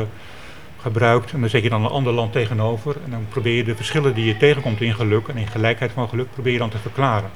[0.78, 1.32] gebruikt.
[1.32, 2.96] En dan zet je dan een ander land tegenover.
[3.04, 6.08] En dan probeer je de verschillen die je tegenkomt in geluk en in gelijkheid van
[6.08, 7.30] geluk, probeer je dan te verklaren.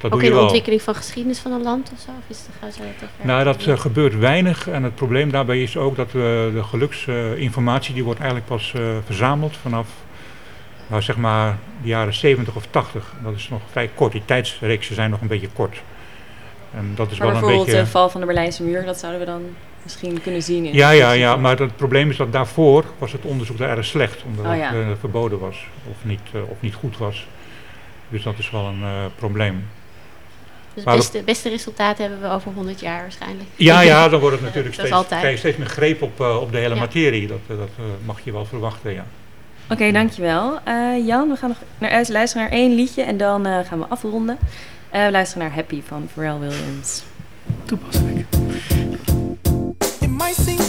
[0.00, 0.42] Dat Ook in de wel.
[0.42, 2.10] ontwikkeling van geschiedenis van een land of zo?
[2.10, 3.26] Of is het, gaan ze dat te ver?
[3.26, 4.68] Nou, dat eh, gebeurt weinig.
[4.68, 8.82] En het probleem daarbij is ook dat we de geluksinformatie, die wordt eigenlijk pas eh,
[9.04, 9.88] verzameld vanaf,
[10.86, 13.12] nou zeg maar, de jaren 70 of 80.
[13.22, 14.12] Dat is nog vrij kort.
[14.12, 15.82] Die tijdsreeksen zijn nog een beetje kort.
[16.74, 17.84] En dat is Maar wel een bijvoorbeeld beetje...
[17.84, 19.42] de val van de Berlijnse muur, dat zouden we dan
[19.82, 23.12] misschien kunnen zien in Ja, het ja, ja, maar het probleem is dat daarvoor was
[23.12, 24.72] het onderzoek daar erg slecht, omdat Oh, ja.
[24.72, 27.26] het eh, verboden was of niet, eh, of niet goed was.
[28.08, 29.64] Dus dat is wel een eh, probleem.
[30.84, 33.48] Dus het beste, beste resultaten hebben we over 100 jaar waarschijnlijk.
[33.56, 35.20] Ja, ja, dan wordt het natuurlijk Dat is steeds, altijd.
[35.20, 36.80] krijg je steeds meer greep op, eh, op de hele Ja.
[36.80, 37.26] materie.
[37.26, 39.04] Dat, eh, dat eh, mag je wel verwachten, ja.
[39.70, 40.58] Oké, dankjewel.
[40.64, 43.78] Eh, Jan, we gaan nog naar, uit luisteren naar één liedje en dan eh, gaan
[43.78, 44.38] we afronden.
[44.90, 47.02] Eh, we luisteren naar Happy van Pharrell Williams.
[47.64, 48.24] Toepasselijk.
[50.00, 50.67] It might seem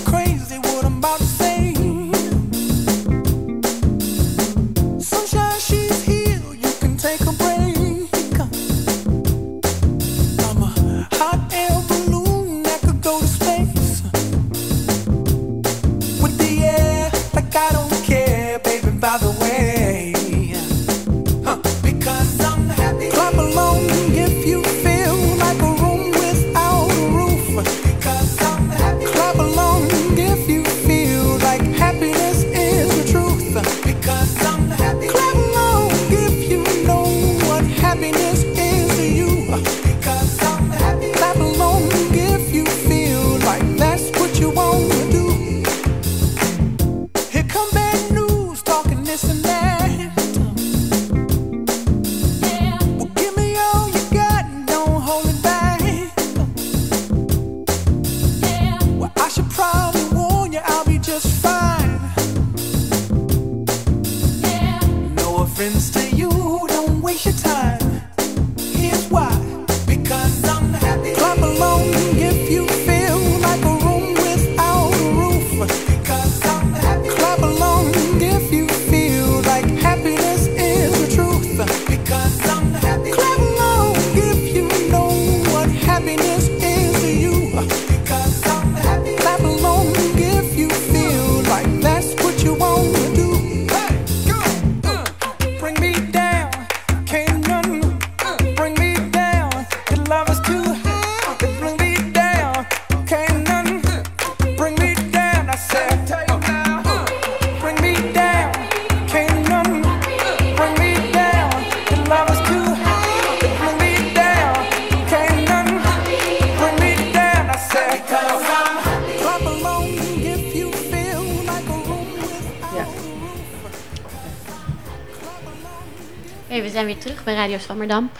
[127.39, 128.11] Radio Swammerdam.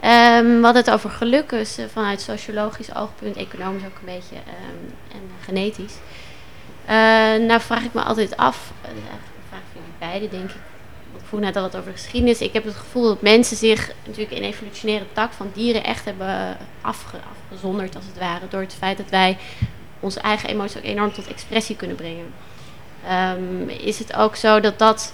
[0.00, 4.34] Ehm, we hadden het over geluk, dus eh, vanuit sociologisch oogpunt, economisch ook een beetje
[4.34, 5.94] ehm, en eh, genetisch.
[6.84, 6.96] Eh,
[7.46, 10.56] nou vraag ik me altijd af, dat is een vraag voor jullie beiden denk ik.
[11.16, 12.40] Ik voel net al wat over geschiedenis.
[12.40, 16.56] Ik heb het gevoel dat mensen zich natuurlijk in evolutionaire tak van dieren echt hebben
[16.80, 18.48] afge, afgezonderd als het ware.
[18.48, 19.38] Door het feit dat wij
[20.00, 22.32] onze eigen emoties ook enorm tot expressie kunnen brengen.
[23.06, 25.12] Ehm, is het ook zo dat dat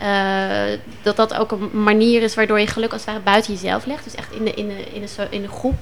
[0.00, 3.86] eh, dat dat ook een manier is waardoor je geluk als het ware buiten jezelf
[3.86, 4.04] legt.
[4.04, 5.74] Dus echt in de, in de, in de, in groep.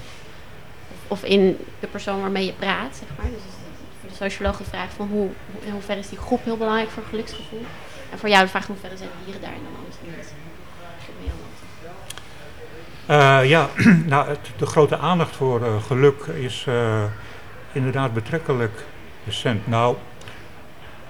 [1.09, 3.31] Of in de persoon waarmee je praat, zeg maar.
[3.31, 3.41] Dus
[4.01, 7.03] voor de socioloog de vraag van hoe, hoe, hoeverre is die groep heel belangrijk voor
[7.09, 7.65] geluksgevoel.
[8.11, 10.33] En voor jou de vraag in hoeverre zijn dieren daarin dan anders niet.
[11.25, 13.19] Jan.
[13.19, 13.69] Eh, ja,
[14.15, 16.67] nou, de grote aandacht voor eh, geluk is
[17.73, 18.85] inderdaad betrekkelijk
[19.25, 19.67] recent.
[19.67, 19.97] Nou,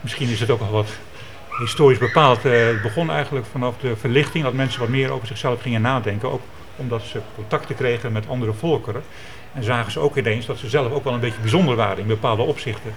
[0.01, 0.91] misschien is het ook al wat
[1.59, 2.45] historisch bepaald.
[2.45, 6.33] Eh, het begon eigenlijk vanaf de verlichting dat mensen wat meer over zichzelf gingen nadenken.
[6.33, 6.43] Ook
[6.77, 9.03] omdat ze contacten kregen met andere volkeren.
[9.53, 12.07] En zagen ze ook ineens dat ze zelf ook wel een beetje bijzonder waren in
[12.07, 12.93] bepaalde opzichten.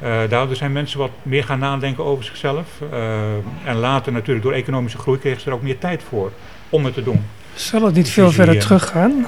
[0.00, 2.66] Eh, daardoor zijn mensen wat meer gaan nadenken over zichzelf.
[2.90, 3.22] Eh,
[3.64, 6.32] en later natuurlijk door economische groei kregen ze er ook meer tijd voor
[6.68, 7.24] om het te doen.
[7.54, 9.26] Zal het niet Dus veel die, verder teruggaan?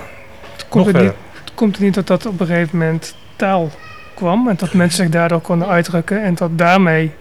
[0.53, 1.13] Het komt, niet,
[1.45, 3.71] het komt het niet dat dat op een gegeven moment taal
[4.15, 7.13] kwam en dat mensen zich daardoor konden uitdrukken en dat daarmee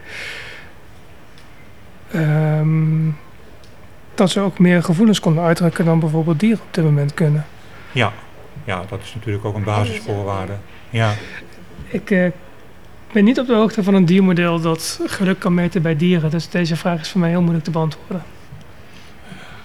[2.17, 3.09] ehm,
[4.15, 7.45] dat ze ook meer gevoelens konden uitdrukken dan bijvoorbeeld dieren op dit moment kunnen.
[7.91, 8.13] Ja.
[8.63, 10.53] ja, dat is natuurlijk ook een basisvoorwaarde.
[10.89, 11.13] Ja.
[11.87, 12.31] Ik eh,
[13.11, 16.49] ben niet op de hoogte van een diermodel dat geluk kan meten bij dieren, dus
[16.49, 18.23] deze vraag is voor mij heel moeilijk te beantwoorden.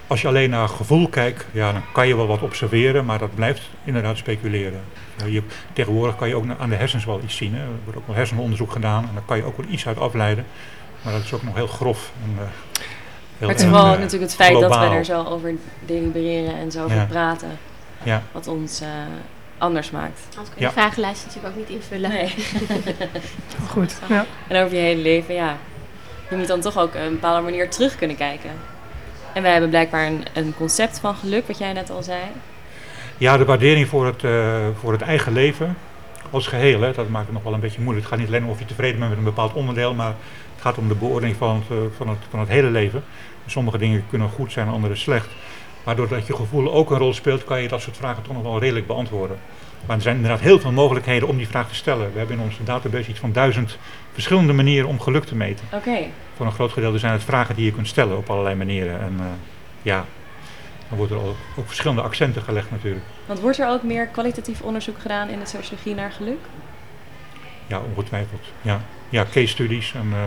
[0.07, 3.35] Als je alleen naar gevoel kijkt, ja, dan kan je wel wat observeren, maar dat
[3.35, 4.81] blijft inderdaad speculeren.
[5.19, 5.43] Eh, je,
[5.73, 7.55] tegenwoordig kan je ook aan de hersens wel iets zien.
[7.55, 7.61] Hè.
[7.61, 10.45] Er wordt ook wel hersenonderzoek gedaan en daar kan je ook wel iets uit afleiden.
[11.03, 12.11] Maar dat is ook nog heel grof.
[12.25, 12.51] En, eh, heel
[13.39, 15.55] Maar het is vooral eh, natuurlijk het feit dat we er zo over
[15.87, 17.05] delibereren en zo over Ja.
[17.05, 17.59] praten,
[18.03, 18.23] Ja.
[18.33, 18.89] wat ons eh,
[19.59, 20.21] anders maakt.
[20.29, 20.69] Anders kun je Ja.
[20.69, 22.11] de vragenlijst natuurlijk ook niet invullen.
[22.11, 22.35] Nee.
[23.73, 24.25] Goed, ja.
[24.49, 25.57] En over je hele leven, ja.
[26.31, 28.51] Je moet dan toch ook op een bepaalde manier terug kunnen kijken.
[29.33, 32.21] En wij hebben blijkbaar een, een concept van geluk, wat jij net al zei.
[33.19, 35.77] Ja, de waardering voor het, eh, voor het eigen leven
[36.31, 38.07] als geheel, hè, dat maakt het nog wel een beetje moeilijk.
[38.07, 40.15] Het gaat niet alleen om of je tevreden bent met een bepaald onderdeel, maar
[40.63, 43.05] gaat om de beoordeling van het, eh, van het, van het hele leven.
[43.47, 45.29] Sommige dingen kunnen goed zijn, andere slecht.
[45.85, 48.43] Maar doordat je gevoel ook een rol speelt, kan je dat soort vragen toch nog
[48.43, 49.39] wel redelijk beantwoorden.
[49.87, 52.13] Maar er zijn inderdaad heel veel mogelijkheden om die vraag te stellen.
[52.13, 53.79] We hebben in onze database iets van duizend
[54.13, 55.65] verschillende manieren om geluk te meten.
[55.73, 55.99] Oké.
[56.37, 59.01] Voor een groot gedeelte zijn het vragen die je kunt stellen op allerlei manieren.
[59.01, 59.27] En eh,
[59.83, 60.05] ja,
[60.89, 63.05] dan worden er ook, ook verschillende accenten gelegd natuurlijk.
[63.27, 66.41] Want wordt er ook meer kwalitatief onderzoek gedaan in de sociologie naar geluk?
[67.67, 68.45] Ja, ongetwijfeld.
[68.63, 68.81] Ja,
[69.13, 70.19] ja case studies en, eh,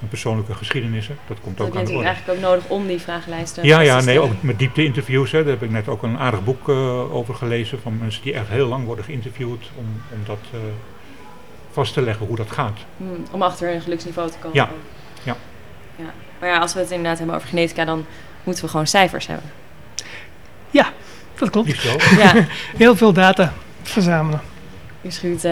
[0.00, 2.04] en persoonlijke geschiedenissen, dat komt Dat ook aan de orde.
[2.04, 5.30] eigenlijk ook nodig om die vragenlijsten Ja, ja, nee, ook met diepte-interviews.
[5.32, 5.42] Hè.
[5.42, 8.48] Daar heb ik net ook een aardig boek eh, over gelezen van mensen die echt
[8.48, 10.58] heel lang worden geïnterviewd om, om dat eh,
[11.70, 12.78] vast te leggen hoe dat gaat.
[12.96, 14.56] Hmm, om achter een geluksniveau te komen.
[14.56, 14.68] Ja.
[15.22, 15.36] Ja.
[15.96, 16.12] ja.
[16.40, 18.06] Maar ja, als we het inderdaad hebben over genetica, dan
[18.44, 19.50] moeten we gewoon cijfers hebben.
[21.38, 21.82] Dat klopt.
[22.16, 22.46] Ja,
[22.76, 23.52] Heel veel data
[23.82, 24.40] verzamelen.
[25.00, 25.44] je schuwt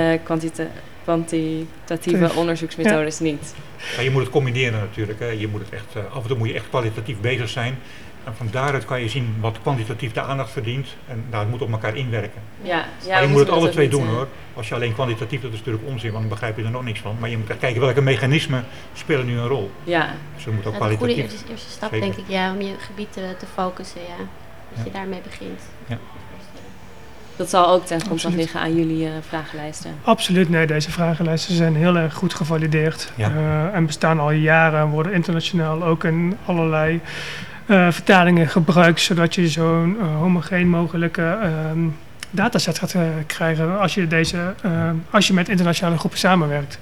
[1.05, 2.37] Tuff.
[2.37, 3.55] onderzoeksmethodes niet.
[3.97, 5.19] Maar je moet het combineren natuurlijk.
[5.19, 5.27] Hè.
[5.27, 7.79] Je moet het echt, eh, af en toe moet je echt kwalitatief bezig zijn.
[8.25, 10.87] En van daaruit kan je zien wat kwantitatief de aandacht verdient.
[11.09, 12.41] En nou, het moet op elkaar inwerken.
[12.63, 14.29] Ja, ja maar je moet het alle twee doen eh, hoor.
[14.55, 17.01] Als je alleen kwantitatief, dat is natuurlijk onzin, want dan begrijp je er nog niks
[17.01, 17.17] van.
[17.21, 19.71] Maar je moet echt kijken welke mechanismen spelen nu een rol.
[19.85, 21.33] Ja, Dus er moet ook Ja, een goede kwalitatief.
[21.33, 22.07] eerste, eerste stap Zeker.
[22.07, 24.17] denk ik, ja, om je gebied te, te focussen, ja.
[24.17, 24.83] Dat Ja.
[24.85, 25.61] je daarmee begint.
[25.87, 25.99] Ja.
[27.43, 29.91] Dat zal ook ten grondslag liggen aan jullie eh, vragenlijsten.
[30.05, 33.13] Absoluut, nee, deze vragenlijsten zijn heel erg goed gevalideerd.
[33.15, 33.29] Ja.
[33.31, 37.01] eh, en bestaan al jaren en worden internationaal ook in allerlei
[37.67, 41.79] eh, vertalingen gebruikt, zodat je zo'n homogeen mogelijke ehm,
[42.31, 42.95] dataset gaat
[43.27, 46.79] krijgen als je, deze, eh, als je met internationale groepen samenwerkt.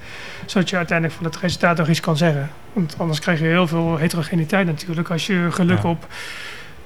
[0.46, 2.50] Zodat je uiteindelijk van het resultaat nog iets kan zeggen.
[2.72, 5.88] Want anders krijg je heel veel heterogeniteit natuurlijk als je geluk Ja.
[5.88, 6.06] op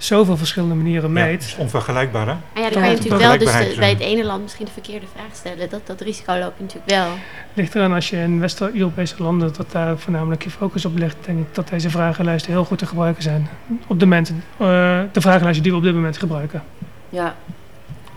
[0.06, 1.42] zoveel verschillende manieren Ja, het meet.
[1.42, 2.32] is onvergelijkbaar hè?
[2.34, 4.64] Maar ja, dan Ja, kan je natuurlijk wel dus de- bij het ene land misschien
[4.64, 5.70] de verkeerde vraag stellen.
[5.70, 7.06] Dat, dat risico loop je natuurlijk wel.
[7.54, 11.38] Ligt eraan als je in West-Europese landen, dat daar voornamelijk je focus op ligt, denk
[11.38, 13.48] ik dat deze vragenlijsten heel goed te gebruiken zijn.
[13.86, 16.62] Op de, moment, eh, de vragenlijsten die we op dit moment gebruiken.
[17.08, 17.34] Ja,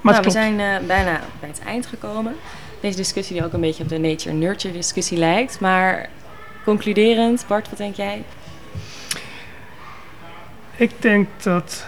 [0.02, 2.36] Maar nou, we zijn eh, bijna bij het eind gekomen.
[2.82, 5.60] Deze discussie die ook een beetje op de nature-nurture discussie lijkt.
[5.60, 6.10] Maar
[6.64, 8.24] concluderend, Bart, wat denk jij?
[10.78, 11.86] Ik denk dat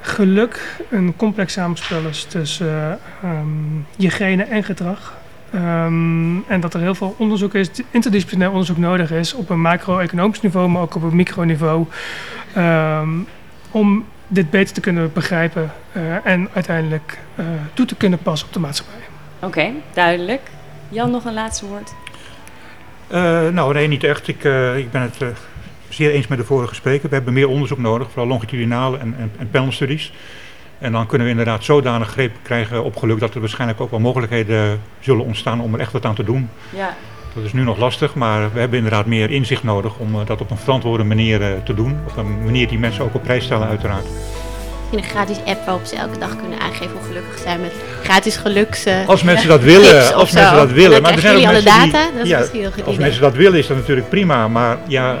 [0.00, 5.14] geluk een complex samenspel is tussen ehm, je genen en gedrag.
[5.52, 10.40] Ehm, en dat er heel veel onderzoek is, interdisciplinair onderzoek nodig is op een macro-economisch
[10.40, 11.86] niveau, maar ook op een microniveau.
[12.54, 13.08] ehm,
[13.70, 17.44] om dit beter te kunnen begrijpen eh, en uiteindelijk eh,
[17.74, 19.00] toe te kunnen passen op de maatschappij.
[19.40, 20.40] Oké, duidelijk.
[20.88, 21.94] Jan, nog een laatste woord?
[23.06, 24.28] Eh, nou, nee, niet echt.
[24.28, 25.28] Ik, eh, ik ben het eh,
[25.94, 27.08] zeer eens met de vorige spreker.
[27.08, 30.12] We hebben meer onderzoek nodig, vooral longitudinale en, en, en panelstudies.
[30.78, 34.00] En dan kunnen we inderdaad zodanig greep krijgen op geluk dat er waarschijnlijk ook wel
[34.00, 36.48] mogelijkheden zullen ontstaan om er echt wat aan te doen.
[36.76, 36.96] Ja,
[37.34, 40.40] Dat is nu nog lastig, maar we hebben inderdaad meer inzicht nodig om eh, dat
[40.40, 41.96] op een verantwoorde manier eh, te doen.
[42.08, 44.04] Op een manier die mensen ook op prijs stellen uiteraard.
[44.80, 47.72] Misschien een gratis app waarop ze elke dag kunnen aangeven hoe gelukkig ze zijn met
[48.02, 48.84] gratis geluks.
[48.84, 50.36] eh, Als mensen dat willen, als zo.
[50.38, 51.02] mensen dat willen.
[51.02, 52.10] Maar er zijn ook mensen die, data.
[52.16, 52.98] Dat is ja, als idee.
[52.98, 55.18] mensen dat willen is dat natuurlijk prima, maar ja,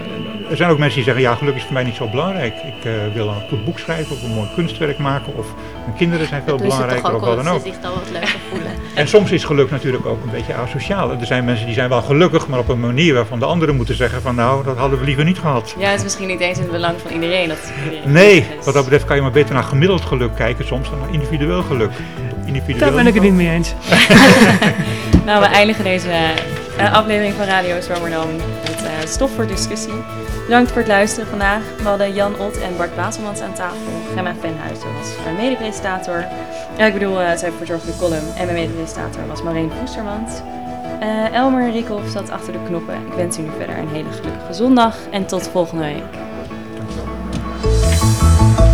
[0.50, 2.54] er zijn ook mensen die zeggen, ja, geluk is voor mij niet zo belangrijk.
[2.54, 5.36] Ik eh, wil een goed boek schrijven of een mooi kunstwerk maken.
[5.36, 5.46] Of
[5.84, 7.60] mijn kinderen zijn veel belangrijker ook of wat dan dat ook.
[7.60, 8.72] ze zich dan wat leuker voelen.
[8.94, 11.10] En soms is geluk natuurlijk ook een beetje asociaal.
[11.10, 13.94] Er zijn mensen die zijn wel gelukkig, maar op een manier waarvan de anderen moeten
[13.94, 15.74] zeggen van nou, dat hadden we liever niet gehad.
[15.78, 18.74] Ja, het is misschien niet eens in het belang van iedereen dat iedereen Nee, wat
[18.74, 21.90] dat betreft kan je maar beter naar gemiddeld geluk kijken soms dan naar individueel geluk.
[22.44, 23.72] Individueel Daar ben ik het niet mee eens.
[25.24, 26.08] Nou, we eindigen deze
[26.76, 28.26] eh, aflevering van Radio Zwammerdam
[28.62, 29.92] met eh, stof voor discussie.
[30.44, 31.62] Bedankt voor het luisteren vandaag.
[31.76, 33.92] We hadden Jan Ot en Bart Baselmans aan tafel.
[34.14, 36.24] Gemma Venhuizen was mijn mede-presentator.
[36.76, 38.34] Ja, ik bedoel, eh, zij verzorgde de column.
[38.36, 40.32] En mijn mede-presentator was Maureen Voestermans.
[41.00, 43.06] Eh, Elmer Riekoff zat achter de knoppen.
[43.06, 46.33] Ik wens u nu verder een hele gelukkige zondag en tot volgende week.